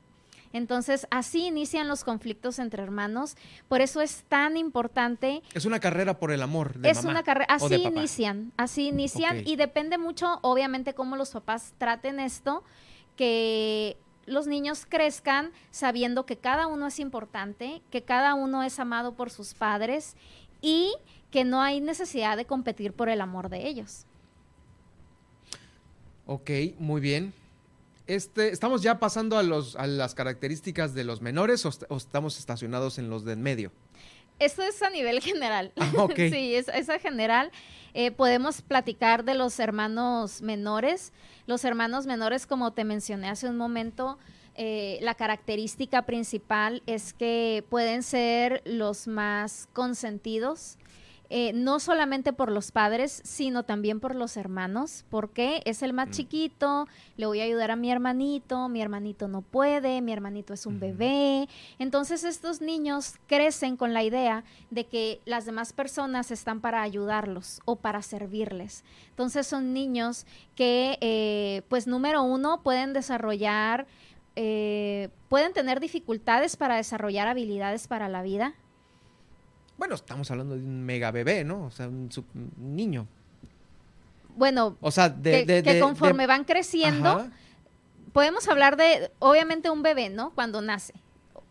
Entonces, 0.53 1.07
así 1.11 1.47
inician 1.47 1.87
los 1.87 2.03
conflictos 2.03 2.59
entre 2.59 2.83
hermanos. 2.83 3.37
Por 3.69 3.81
eso 3.81 4.01
es 4.01 4.23
tan 4.27 4.57
importante. 4.57 5.41
Es 5.53 5.65
una 5.65 5.79
carrera 5.79 6.19
por 6.19 6.31
el 6.31 6.41
amor. 6.41 6.77
De 6.77 6.89
es 6.89 7.05
una 7.05 7.23
carrera. 7.23 7.53
Así 7.53 7.75
inician. 7.75 8.51
Así 8.57 8.87
inician. 8.87 9.43
Y 9.45 9.55
depende 9.55 9.97
mucho, 9.97 10.39
obviamente, 10.41 10.93
cómo 10.93 11.15
los 11.15 11.31
papás 11.31 11.73
traten 11.77 12.19
esto, 12.19 12.63
que 13.15 13.97
los 14.25 14.47
niños 14.47 14.85
crezcan 14.87 15.51
sabiendo 15.71 16.25
que 16.25 16.37
cada 16.37 16.67
uno 16.67 16.87
es 16.87 16.99
importante, 16.99 17.81
que 17.89 18.03
cada 18.03 18.33
uno 18.33 18.63
es 18.63 18.79
amado 18.79 19.13
por 19.15 19.29
sus 19.29 19.53
padres 19.53 20.15
y 20.61 20.93
que 21.31 21.43
no 21.43 21.61
hay 21.61 21.81
necesidad 21.81 22.37
de 22.37 22.45
competir 22.45 22.93
por 22.93 23.09
el 23.09 23.21
amor 23.21 23.49
de 23.49 23.67
ellos. 23.67 24.05
Ok, 26.25 26.49
muy 26.77 27.01
bien. 27.01 27.33
Este, 28.07 28.49
¿Estamos 28.49 28.81
ya 28.81 28.99
pasando 28.99 29.37
a, 29.37 29.43
los, 29.43 29.75
a 29.75 29.87
las 29.87 30.13
características 30.15 30.93
de 30.93 31.03
los 31.03 31.21
menores 31.21 31.65
o, 31.65 31.69
estamos 31.95 32.37
estacionados 32.37 32.97
en 32.97 33.09
los 33.09 33.23
de 33.23 33.33
en 33.33 33.41
medio? 33.41 33.71
Esto 34.39 34.63
es 34.63 34.81
a 34.81 34.89
nivel 34.89 35.19
general. 35.21 35.71
Ah, 35.77 36.07
sí, 36.15 36.55
es, 36.55 36.67
es, 36.67 36.89
a 36.89 36.99
general. 36.99 37.51
Eh, 37.93 38.11
podemos 38.11 38.61
platicar 38.61 39.23
de 39.23 39.35
los 39.35 39.59
hermanos 39.59 40.41
menores. 40.41 41.13
Los 41.47 41.63
hermanos 41.63 42.05
menores, 42.05 42.45
como 42.45 42.71
te 42.71 42.83
mencioné 42.83 43.29
hace 43.29 43.47
un 43.47 43.57
momento, 43.57 44.17
eh, 44.55 44.99
la 45.01 45.15
característica 45.15 46.05
principal 46.05 46.83
es 46.85 47.13
que 47.13 47.63
pueden 47.69 48.03
ser 48.03 48.61
los 48.65 49.07
más 49.07 49.69
consentidos, 49.73 50.77
eh, 51.33 51.53
no 51.53 51.79
solamente 51.79 52.33
por 52.33 52.51
los 52.51 52.73
padres, 52.73 53.21
sino 53.23 53.63
también 53.63 54.01
por 54.01 54.15
los 54.15 54.35
hermanos, 54.35 55.05
porque 55.09 55.61
es 55.63 55.81
el 55.81 55.93
más 55.93 56.09
Mm. 56.09 56.11
chiquito, 56.11 56.87
le 57.15 57.25
voy 57.25 57.39
a 57.39 57.45
ayudar 57.45 57.71
a 57.71 57.77
mi 57.77 57.89
hermanito, 57.89 58.67
mi 58.67 58.81
hermanito 58.81 59.29
no 59.29 59.41
puede, 59.41 60.01
mi 60.01 60.11
hermanito 60.11 60.53
es 60.53 60.65
un 60.65 60.81
bebé. 60.81 61.47
Entonces 61.79 62.25
estos 62.25 62.59
niños 62.59 63.15
crecen 63.27 63.77
con 63.77 63.93
la 63.93 64.03
idea 64.03 64.43
de 64.71 64.83
que 64.83 65.21
las 65.23 65.45
demás 65.45 65.71
personas 65.71 66.31
están 66.31 66.59
para 66.59 66.81
ayudarlos 66.81 67.61
o 67.63 67.77
para 67.77 68.01
servirles. 68.01 68.83
Entonces 69.11 69.47
son 69.47 69.71
niños 69.73 70.25
que, 70.57 70.97
eh, 70.99 71.61
pues 71.69 71.87
número 71.87 72.23
uno, 72.23 72.61
pueden 72.61 72.91
desarrollar, 72.91 73.87
eh, 74.35 75.07
pueden 75.29 75.53
tener 75.53 75.79
dificultades 75.79 76.57
para 76.57 76.75
desarrollar 76.75 77.29
habilidades 77.29 77.87
para 77.87 78.09
la 78.09 78.21
vida. 78.21 78.53
Bueno, 79.81 79.95
estamos 79.95 80.29
hablando 80.29 80.53
de 80.55 80.61
un 80.61 80.83
mega 80.85 81.09
bebé, 81.09 81.43
¿no? 81.43 81.63
O 81.65 81.71
sea, 81.71 81.87
un, 81.87 82.07
un 82.35 82.75
niño. 82.75 83.07
Bueno, 84.37 84.77
O 84.79 84.91
sea, 84.91 85.09
de... 85.09 85.31
que, 85.43 85.45
de- 85.55 85.63
que 85.63 85.73
de- 85.73 85.79
conforme 85.79 86.21
de- 86.21 86.27
van 86.27 86.43
creciendo, 86.43 87.09
Ajá. 87.09 87.31
podemos 88.13 88.47
hablar 88.47 88.77
de, 88.77 89.09
obviamente, 89.17 89.71
un 89.71 89.81
bebé, 89.81 90.09
¿no? 90.11 90.29
Cuando 90.35 90.61
nace. 90.61 90.93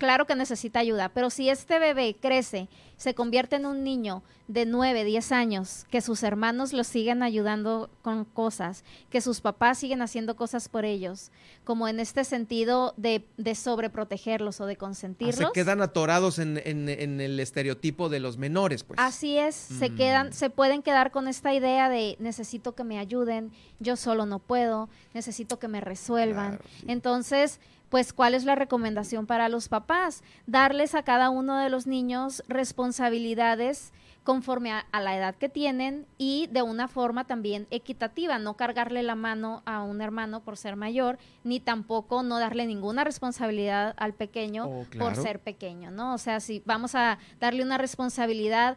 Claro 0.00 0.26
que 0.26 0.34
necesita 0.34 0.78
ayuda, 0.78 1.10
pero 1.10 1.28
si 1.28 1.50
este 1.50 1.78
bebé 1.78 2.16
crece, 2.18 2.68
se 2.96 3.12
convierte 3.14 3.56
en 3.56 3.66
un 3.66 3.84
niño 3.84 4.22
de 4.48 4.64
9, 4.64 5.04
10 5.04 5.30
años, 5.30 5.84
que 5.90 6.00
sus 6.00 6.22
hermanos 6.22 6.72
los 6.72 6.86
siguen 6.86 7.22
ayudando 7.22 7.90
con 8.00 8.24
cosas, 8.24 8.82
que 9.10 9.20
sus 9.20 9.42
papás 9.42 9.76
siguen 9.76 10.00
haciendo 10.00 10.36
cosas 10.36 10.70
por 10.70 10.86
ellos, 10.86 11.30
como 11.64 11.86
en 11.86 12.00
este 12.00 12.24
sentido 12.24 12.94
de, 12.96 13.26
de 13.36 13.54
sobreprotegerlos 13.54 14.62
o 14.62 14.66
de 14.66 14.72
Ah, 14.72 14.76
consentirlos. 14.78 15.36
se 15.36 15.52
quedan 15.52 15.82
atorados 15.82 16.38
en, 16.38 16.56
en- 16.64 16.88
en 16.88 17.20
el 17.20 17.38
estereotipo 17.38 18.08
de 18.08 18.20
los 18.20 18.38
menores, 18.38 18.84
pues. 18.84 18.98
Así 18.98 19.36
es, 19.36 19.54
se 19.54 19.90
Mm. 19.90 19.96
quedan, 19.96 20.32
se 20.32 20.48
pueden 20.48 20.80
quedar 20.80 21.10
con 21.10 21.28
esta 21.28 21.52
idea 21.52 21.90
de 21.90 22.16
necesito 22.20 22.74
que 22.74 22.84
me 22.84 22.98
ayuden, 22.98 23.52
yo 23.80 23.96
solo 23.96 24.24
no 24.24 24.38
puedo, 24.38 24.88
necesito 25.12 25.58
que 25.58 25.68
me 25.68 25.82
resuelvan. 25.82 26.56
Claro, 26.56 26.64
sí. 26.80 26.86
Entonces, 26.88 27.60
pues, 27.90 28.12
¿cuál 28.12 28.34
es 28.34 28.44
la 28.44 28.54
recomendación 28.54 29.26
para 29.26 29.48
los 29.48 29.68
papás? 29.68 30.22
Darles 30.46 30.94
a 30.94 31.02
cada 31.02 31.28
uno 31.28 31.58
de 31.58 31.68
los 31.68 31.86
niños 31.86 32.42
responsabilidades 32.48 33.92
conforme 34.22 34.70
a, 34.70 34.86
a 34.92 35.00
la 35.00 35.16
edad 35.16 35.34
que 35.34 35.48
tienen 35.48 36.06
y 36.16 36.46
de 36.52 36.62
una 36.62 36.88
forma 36.88 37.26
también 37.26 37.66
equitativa, 37.70 38.38
no 38.38 38.54
cargarle 38.54 39.02
la 39.02 39.16
mano 39.16 39.62
a 39.64 39.82
un 39.82 40.00
hermano 40.00 40.40
por 40.40 40.56
ser 40.56 40.76
mayor, 40.76 41.18
ni 41.42 41.58
tampoco 41.58 42.22
no 42.22 42.38
darle 42.38 42.66
ninguna 42.66 43.02
responsabilidad 43.02 43.94
al 43.96 44.14
pequeño 44.14 44.66
Oh, 44.68 44.86
por 44.98 45.16
ser 45.16 45.40
pequeño, 45.40 45.90
¿no? 45.90 46.14
O 46.14 46.18
sea, 46.18 46.38
si 46.40 46.62
vamos 46.64 46.94
a 46.94 47.18
darle 47.40 47.62
una 47.62 47.78
responsabilidad 47.78 48.76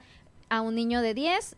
a 0.50 0.62
un 0.62 0.76
niño 0.76 1.02
de 1.02 1.14
10, 1.14 1.58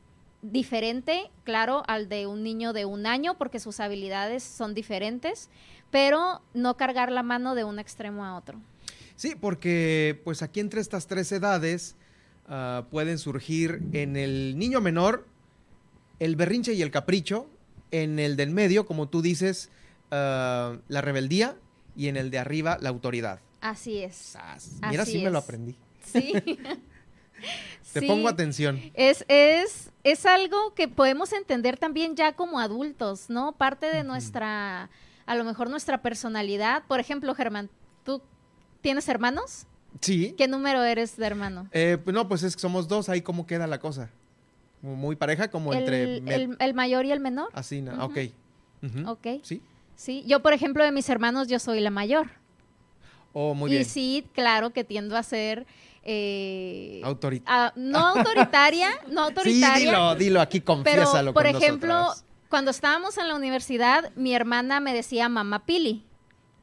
diferente, 0.51 1.31
claro, 1.43 1.83
al 1.88 2.07
de 2.09 2.27
un 2.27 2.43
niño 2.43 2.74
de 2.74 2.85
un 2.85 3.05
año, 3.05 3.35
porque 3.38 3.59
sus 3.59 3.79
habilidades 3.79 4.43
son 4.43 4.74
diferentes, 4.74 5.50
pero 5.96 6.42
no 6.54 6.75
cargar 6.75 7.10
la 7.10 7.24
mano 7.24 7.56
de 7.56 7.64
un 7.64 7.80
extremo 7.80 8.25
a 8.25 8.36
otro. 8.36 8.60
Sí, 9.16 9.34
porque 9.40 10.20
pues 10.25 10.42
aquí 10.42 10.60
entre 10.60 10.82
estas 10.82 11.08
tres 11.08 11.32
edades 11.32 11.96
ah, 12.50 12.84
pueden 12.92 13.18
surgir 13.18 13.80
en 13.94 14.18
el 14.18 14.58
niño 14.60 14.82
menor 14.82 15.25
el 16.20 16.36
berrinche 16.36 16.74
y 16.74 16.82
el 16.82 16.92
capricho, 16.92 17.48
en 17.92 18.20
el 18.20 18.36
del 18.36 18.52
medio, 18.52 18.86
como 18.86 19.08
tú 19.08 19.22
dices, 19.22 19.70
ah, 20.12 20.75
la 20.90 21.00
rebeldía 21.00 21.56
y 21.96 22.10
en 22.10 22.18
el 22.18 22.30
de 22.30 22.40
arriba 22.40 22.78
la 22.82 22.90
autoridad. 22.90 23.40
Así 23.62 24.00
es. 24.00 24.38
Mira, 24.90 25.04
Así 25.04 25.14
sí 25.14 25.24
me 25.24 25.30
lo 25.30 25.38
aprendí. 25.38 25.78
Sí. 26.04 26.34
Te 27.94 28.02
Sí. 28.02 28.06
pongo 28.08 28.28
atención. 28.28 28.82
Es, 28.96 29.24
es, 29.30 29.92
es 30.04 30.25
algo 30.25 30.74
que 30.74 30.90
podemos 30.90 31.32
entender 31.32 31.78
también 31.78 32.18
ya 32.18 32.34
como 32.34 32.60
adultos, 32.60 33.30
¿no? 33.30 33.54
Parte 33.54 33.86
de 33.86 34.04
nuestra, 34.04 34.90
a 35.25 35.36
lo 35.36 35.44
mejor 35.44 35.70
nuestra 35.70 36.01
personalidad. 36.01 36.84
Por 36.88 37.00
ejemplo, 37.00 37.34
Germán, 37.36 37.70
¿tú 38.03 38.22
tienes 38.82 39.08
hermanos? 39.10 39.65
Sí. 40.01 40.34
¿Qué 40.38 40.48
número 40.48 40.84
eres 40.84 41.15
de 41.17 41.25
hermano? 41.25 41.67
Eh, 41.72 41.98
pues 42.03 42.13
no, 42.13 42.27
pues 42.27 42.44
es 42.44 42.55
que 42.55 42.62
somos 42.62 42.88
dos, 42.88 43.10
ahí 43.10 43.22
cómo 43.22 43.46
queda 43.48 43.65
la 43.67 43.79
cosa. 43.79 44.10
Muy 44.82 45.15
pareja, 45.15 45.50
como 45.50 45.74
entre... 45.74 46.17
El, 46.17 46.22
me- 46.22 46.36
el- 46.36 46.58
el 46.60 46.74
mayor 46.74 47.05
y 47.05 47.12
el 47.12 47.20
menor. 47.20 47.50
Así, 47.53 47.82
na- 47.82 47.94
Ujú. 47.94 48.03
ok. 48.05 48.17
Ujú. 48.84 49.10
Ok. 49.10 49.27
Sí. 49.44 49.62
Sí, 49.96 50.24
yo 50.27 50.41
por 50.41 50.51
ejemplo 50.53 50.84
de 50.84 50.91
mis 50.91 51.08
hermanos 51.10 51.48
yo 51.48 51.58
soy 51.58 51.79
la 51.79 51.89
mayor. 51.89 52.27
Oh, 53.34 53.53
muy 53.53 53.72
y 53.72 53.75
bien. 53.75 53.86
sí, 53.86 54.27
claro 54.34 54.72
que 54.72 54.84
tiendo 54.84 55.15
a 55.17 55.24
ser 55.24 55.65
eh, 56.03 57.01
a- 57.46 57.74
no 57.75 58.00
autoritaria, 58.00 58.89
no 59.08 59.27
Sí, 59.29 59.38
autoritaria. 59.63 59.77
dilo, 59.91 60.15
dilo, 60.15 60.41
aquí 60.41 60.60
pero 60.60 60.75
confiésalo 60.75 61.34
por 61.34 61.44
con 61.44 61.55
ejemplo, 61.55 61.94
nosotras. 61.94 62.25
Cuando 62.50 62.72
estábamos 62.72 63.18
en 63.18 63.28
la 63.28 63.36
universidad, 63.36 64.12
mi 64.16 64.34
hermana 64.34 64.80
me 64.80 64.94
decía 64.94 65.30
mamá 65.30 65.66
Pili, 65.66 66.04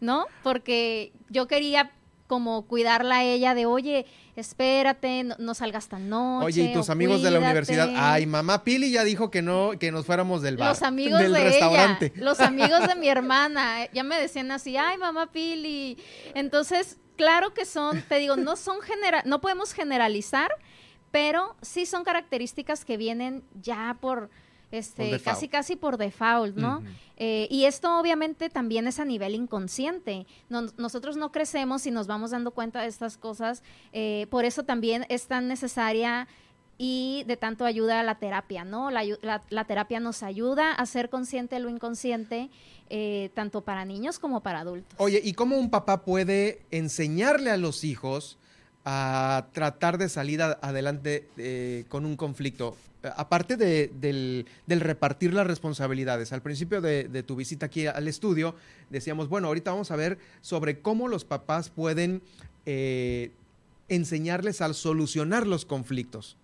¿no? 0.01 0.27
Porque 0.43 1.12
yo 1.29 1.47
quería 1.47 1.93
como 2.27 2.67
cuidarla 2.67 3.17
a 3.17 3.25
ella 3.25 3.55
de, 3.55 3.67
oye, 3.67 4.07
espérate, 4.37 5.23
no, 5.23 5.37
no 5.39 5.53
salgas 5.55 5.89
tan 5.89 6.09
noche. 6.09 6.47
Oye, 6.47 6.62
y 6.62 6.73
tus 6.73 6.89
amigos 6.89 7.23
de 7.23 7.31
la 7.31 7.41
universidad, 7.41 7.89
cuídate". 7.89 8.07
ay, 8.07 8.27
mamá 8.27 8.65
Pili 8.65 8.91
ya 8.91 9.05
dijo 9.05 9.31
que 9.31 9.43
no, 9.43 9.73
que 9.79 9.93
nos 9.93 10.07
fuéramos 10.07 10.41
del 10.41 10.57
bar. 10.57 10.71
Los 10.71 10.83
amigos 10.83 11.21
del 11.21 11.33
de 11.35 11.45
restaurante. 11.45 12.12
ella, 12.15 12.25
los 12.25 12.41
amigos 12.41 12.87
de 12.87 12.95
mi 12.95 13.09
hermana, 13.11 13.91
ya 13.93 14.03
me 14.03 14.19
decían 14.19 14.51
así, 14.51 14.79
ay, 14.79 14.97
mamá 14.97 15.31
Pili. 15.31 15.99
Entonces, 16.35 16.97
claro 17.17 17.53
que 17.53 17.67
son, 17.67 18.01
te 18.09 18.19
digo, 18.19 18.37
no 18.37 18.57
son 18.57 18.81
genera 18.81 19.23
no 19.27 19.43
podemos 19.43 19.75
generalizar, 19.75 20.53
pero 21.11 21.55
sí 21.61 21.85
son 21.85 22.03
características 22.03 22.87
que 22.87 22.97
vienen 22.97 23.45
ya 23.61 23.99
por 24.01 24.31
este 24.73 25.11
casi 25.33 25.49
casi 25.49 25.76
por 25.76 25.97
default, 25.99 26.57
¿no? 26.57 26.83
Eh, 27.19 27.47
y 27.50 27.67
esto 27.67 27.99
obviamente 28.00 28.49
también 28.50 28.87
es 28.88 28.99
a 28.99 29.05
nivel 29.05 29.35
inconsciente. 29.35 30.26
No- 30.49 30.62
nosotros 30.76 31.17
no 31.17 31.31
crecemos 31.31 31.87
y 31.87 31.91
nos 31.91 32.07
vamos 32.07 32.31
dando 32.33 32.50
cuenta 32.50 32.81
de 32.83 32.88
estas 32.88 33.17
cosas. 33.17 33.62
eh, 33.93 34.26
por 34.31 34.45
eso 34.45 34.64
también 34.64 35.05
es 35.09 35.26
tan 35.26 35.47
necesaria 35.49 36.26
y 36.79 37.23
de 37.29 37.37
tanto 37.37 37.64
ayuda 37.64 38.02
la 38.02 38.17
terapia, 38.19 38.64
¿no? 38.64 38.91
La, 38.91 39.02
la- 39.23 39.43
la 39.50 39.64
terapia 39.67 40.00
nos 40.00 40.23
ayuda 40.23 40.73
a 40.73 40.85
ser 40.87 41.11
consciente 41.11 41.55
de 41.57 41.61
lo 41.61 41.69
inconsciente, 41.69 42.50
eh, 42.91 43.31
tanto 43.35 43.61
para 43.61 43.85
niños 43.85 44.19
como 44.19 44.41
para 44.41 44.61
adultos. 44.61 44.95
Oye, 44.99 45.21
¿y 45.23 45.35
cómo 45.35 45.57
un 45.59 45.71
papá 45.71 46.05
puede 46.05 46.62
enseñarle 46.71 47.50
a 47.50 47.57
los 47.57 47.85
hijos 47.85 48.38
a 48.85 49.47
tratar 49.53 49.99
de 49.99 50.09
salir 50.09 50.43
adelante 50.43 51.29
eh, 51.37 51.85
con 51.89 52.05
un 52.05 52.17
conflicto? 52.17 52.77
Eh, 53.03 53.11
Aparte 53.17 53.57
de- 53.57 53.91
del, 54.01 54.81
repartir 54.81 55.35
las 55.35 55.47
responsabilidades, 55.47 56.33
al 56.33 56.43
principio 56.43 56.81
de, 56.81 57.23
tu 57.23 57.37
visita 57.37 57.67
aquí 57.67 57.87
al 57.87 58.09
estudio, 58.09 58.55
decíamos, 58.91 59.29
bueno, 59.29 59.49
ahorita 59.49 59.71
vamos 59.71 59.91
a 59.91 59.97
ver 59.97 60.19
sobre 60.41 60.81
cómo 60.81 61.09
los 61.09 61.25
papás 61.25 61.71
pueden 61.71 62.23
eh, 62.67 63.31
enseñarles 63.89 64.61
a 64.61 64.73
solucionar 64.75 65.47
los 65.47 65.65
conflictos. 65.65 66.37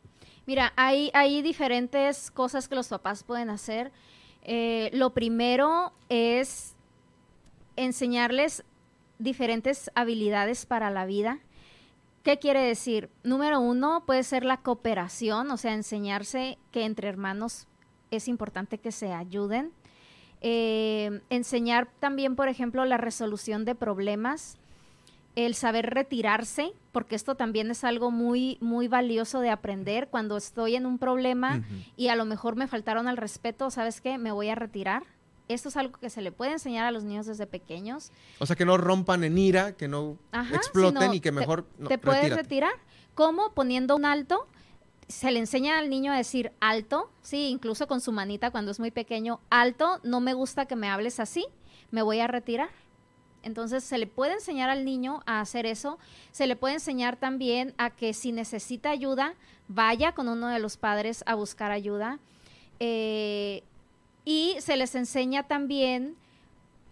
Mira, 0.46 0.72
hay, 0.76 1.10
hay 1.14 1.42
diferentes 1.42 2.30
cosas 2.30 2.68
que 2.68 2.74
los 2.74 2.88
papás 2.88 3.22
pueden 3.22 3.50
hacer. 3.50 3.92
Lo 4.92 5.10
primero 5.10 5.92
es 6.08 6.74
enseñarles 7.76 8.64
diferentes 9.18 9.90
habilidades 9.94 10.66
para 10.66 10.90
la 10.90 11.06
vida. 11.06 11.38
¿Qué 12.28 12.38
quiere 12.38 12.60
decir? 12.60 13.08
Número 13.24 13.58
uno 13.58 14.02
puede 14.04 14.22
ser 14.22 14.44
la 14.44 14.58
cooperación, 14.58 15.50
o 15.50 15.56
sea, 15.56 15.72
enseñarse 15.72 16.58
que 16.72 16.84
entre 16.84 17.08
hermanos 17.08 17.66
es 18.10 18.28
importante 18.28 18.76
que 18.76 18.92
se 18.92 19.14
ayuden. 19.14 19.72
Eh, 20.42 21.22
enseñar 21.30 21.88
también, 22.00 22.36
por 22.36 22.48
ejemplo, 22.48 22.84
la 22.84 22.98
resolución 22.98 23.64
de 23.64 23.74
problemas, 23.74 24.58
el 25.36 25.54
saber 25.54 25.88
retirarse, 25.88 26.74
porque 26.92 27.16
esto 27.16 27.34
también 27.34 27.70
es 27.70 27.82
algo 27.82 28.10
muy, 28.10 28.58
muy 28.60 28.88
valioso 28.88 29.40
de 29.40 29.48
aprender. 29.48 30.08
Cuando 30.08 30.36
estoy 30.36 30.76
en 30.76 30.84
un 30.84 30.98
problema 30.98 31.62
y 31.96 32.08
a 32.08 32.14
lo 32.14 32.26
mejor 32.26 32.56
me 32.56 32.66
faltaron 32.66 33.08
al 33.08 33.16
respeto, 33.16 33.70
¿sabes 33.70 34.02
qué? 34.02 34.18
Me 34.18 34.32
voy 34.32 34.50
a 34.50 34.54
retirar. 34.54 35.04
Esto 35.48 35.68
es 35.70 35.76
algo 35.76 35.98
que 35.98 36.10
se 36.10 36.20
le 36.22 36.30
puede 36.32 36.52
enseñar 36.52 36.84
a 36.86 36.90
los 36.90 37.04
niños 37.04 37.26
desde 37.26 37.46
pequeños. 37.46 38.12
O 38.38 38.46
sea, 38.46 38.54
que 38.56 38.64
no 38.64 38.76
rompan 38.76 39.24
en 39.24 39.38
ira, 39.38 39.72
que 39.72 39.88
no 39.88 40.16
Ajá, 40.32 40.54
exploten 40.56 41.14
y 41.14 41.20
que 41.20 41.30
te- 41.30 41.32
mejor... 41.32 41.66
no, 41.78 41.88
te 41.88 41.98
puedes 41.98 42.20
retírate. 42.22 42.42
retirar. 42.42 42.72
¿Cómo? 43.14 43.52
Poniendo 43.54 43.96
un 43.96 44.04
alto. 44.04 44.46
Se 45.08 45.30
le 45.32 45.38
enseña 45.38 45.78
al 45.78 45.88
niño 45.88 46.12
a 46.12 46.16
decir 46.18 46.52
alto, 46.60 47.10
sí, 47.22 47.48
incluso 47.48 47.86
con 47.86 48.02
su 48.02 48.12
manita 48.12 48.50
cuando 48.50 48.70
es 48.70 48.78
muy 48.78 48.90
pequeño, 48.90 49.40
alto, 49.48 50.00
no 50.02 50.20
me 50.20 50.34
gusta 50.34 50.66
que 50.66 50.76
me 50.76 50.90
hables 50.90 51.18
así, 51.18 51.46
me 51.90 52.02
voy 52.02 52.20
a 52.20 52.26
retirar. 52.26 52.68
Entonces 53.42 53.84
se 53.84 53.96
le 53.96 54.06
puede 54.06 54.34
enseñar 54.34 54.68
al 54.68 54.84
niño 54.84 55.22
a 55.24 55.40
hacer 55.40 55.64
eso, 55.64 55.98
se 56.30 56.46
le 56.46 56.56
puede 56.56 56.74
enseñar 56.74 57.16
también 57.16 57.72
a 57.78 57.88
que 57.88 58.12
si 58.12 58.32
necesita 58.32 58.90
ayuda, 58.90 59.32
vaya 59.68 60.12
con 60.12 60.28
uno 60.28 60.48
de 60.48 60.58
los 60.58 60.76
padres 60.76 61.22
a 61.24 61.34
buscar 61.34 61.70
ayuda. 61.70 62.18
Eh, 62.78 63.62
y 64.28 64.56
se 64.60 64.76
les 64.76 64.94
enseña 64.94 65.44
también 65.44 66.14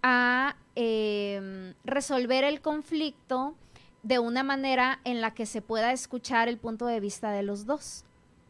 a 0.02 0.56
eh, 0.74 1.74
resolver 1.84 2.44
el 2.44 2.62
conflicto 2.62 3.54
de 4.02 4.18
una 4.18 4.42
manera 4.42 5.00
en 5.04 5.20
la 5.20 5.34
que 5.34 5.44
se 5.44 5.60
pueda 5.60 5.92
escuchar 5.92 6.48
el 6.48 6.56
punto 6.56 6.86
de 6.86 6.98
vista 6.98 7.32
de 7.32 7.42
los 7.42 7.66
dos, 7.66 8.06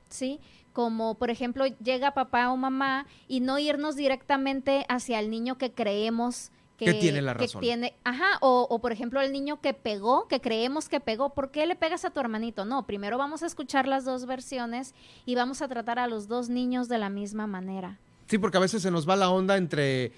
¿sí? 0.09 0.38
como 0.73 1.16
por 1.16 1.31
ejemplo 1.31 1.66
llega 1.66 2.14
papá 2.14 2.49
o 2.52 2.57
mamá 2.57 3.09
y 3.26 3.40
no 3.40 3.59
irnos 3.59 3.97
directamente 3.97 4.87
hacia 4.88 5.19
el 5.19 5.31
niño 5.31 5.59
que 5.59 5.73
creemos 5.73 6.52
que, 6.76 6.95
tiene 6.95 7.23
la 7.23 7.35
razón. 7.35 7.61
tiene, 7.61 7.93
ajá, 8.05 8.38
o, 8.40 8.69
o, 8.71 8.78
por 8.78 8.93
ejemplo 8.93 9.21
el 9.21 9.33
niño 9.33 9.61
que 9.61 9.75
pegó, 9.75 10.28
que 10.28 10.40
creemos 10.40 10.88
que 10.88 11.00
pegó, 11.00 11.31
¿por 11.31 11.50
qué 11.50 11.66
le 11.66 11.75
pegas 11.75 12.05
a 12.05 12.11
tu 12.11 12.21
hermanito? 12.21 12.64
No, 12.64 12.87
primero 12.87 13.19
vamos 13.19 13.43
a 13.43 13.47
escuchar 13.47 13.88
las 13.88 14.05
dos 14.05 14.26
versiones 14.26 14.95
y 15.25 15.35
vamos 15.35 15.61
a 15.61 15.66
tratar 15.66 15.99
a 15.99 16.07
los 16.07 16.28
dos 16.28 16.50
niños 16.50 16.88
de 16.88 16.99
la 16.99 17.11
misma 17.11 17.49
manera. 17.49 17.99
Sí, 18.26 18.38
porque 18.38 18.56
a 18.56 18.61
veces 18.61 18.83
se 18.83 18.90
nos 18.90 19.09
va 19.09 19.16
la 19.16 19.30
onda 19.30 19.56
entre, 19.56 20.12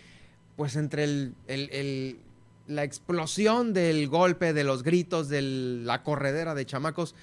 pues 0.56 0.76
entre 0.76 1.04
el, 1.04 1.34
el, 1.46 1.70
el 1.72 2.20
la 2.68 2.84
explosión 2.84 3.72
del 3.72 4.08
golpe, 4.08 4.52
de 4.52 4.62
los 4.62 4.82
gritos, 4.82 5.28
de 5.28 5.42
la 5.42 6.02
corredera 6.02 6.54
de 6.54 6.66
chamacos 6.66 7.14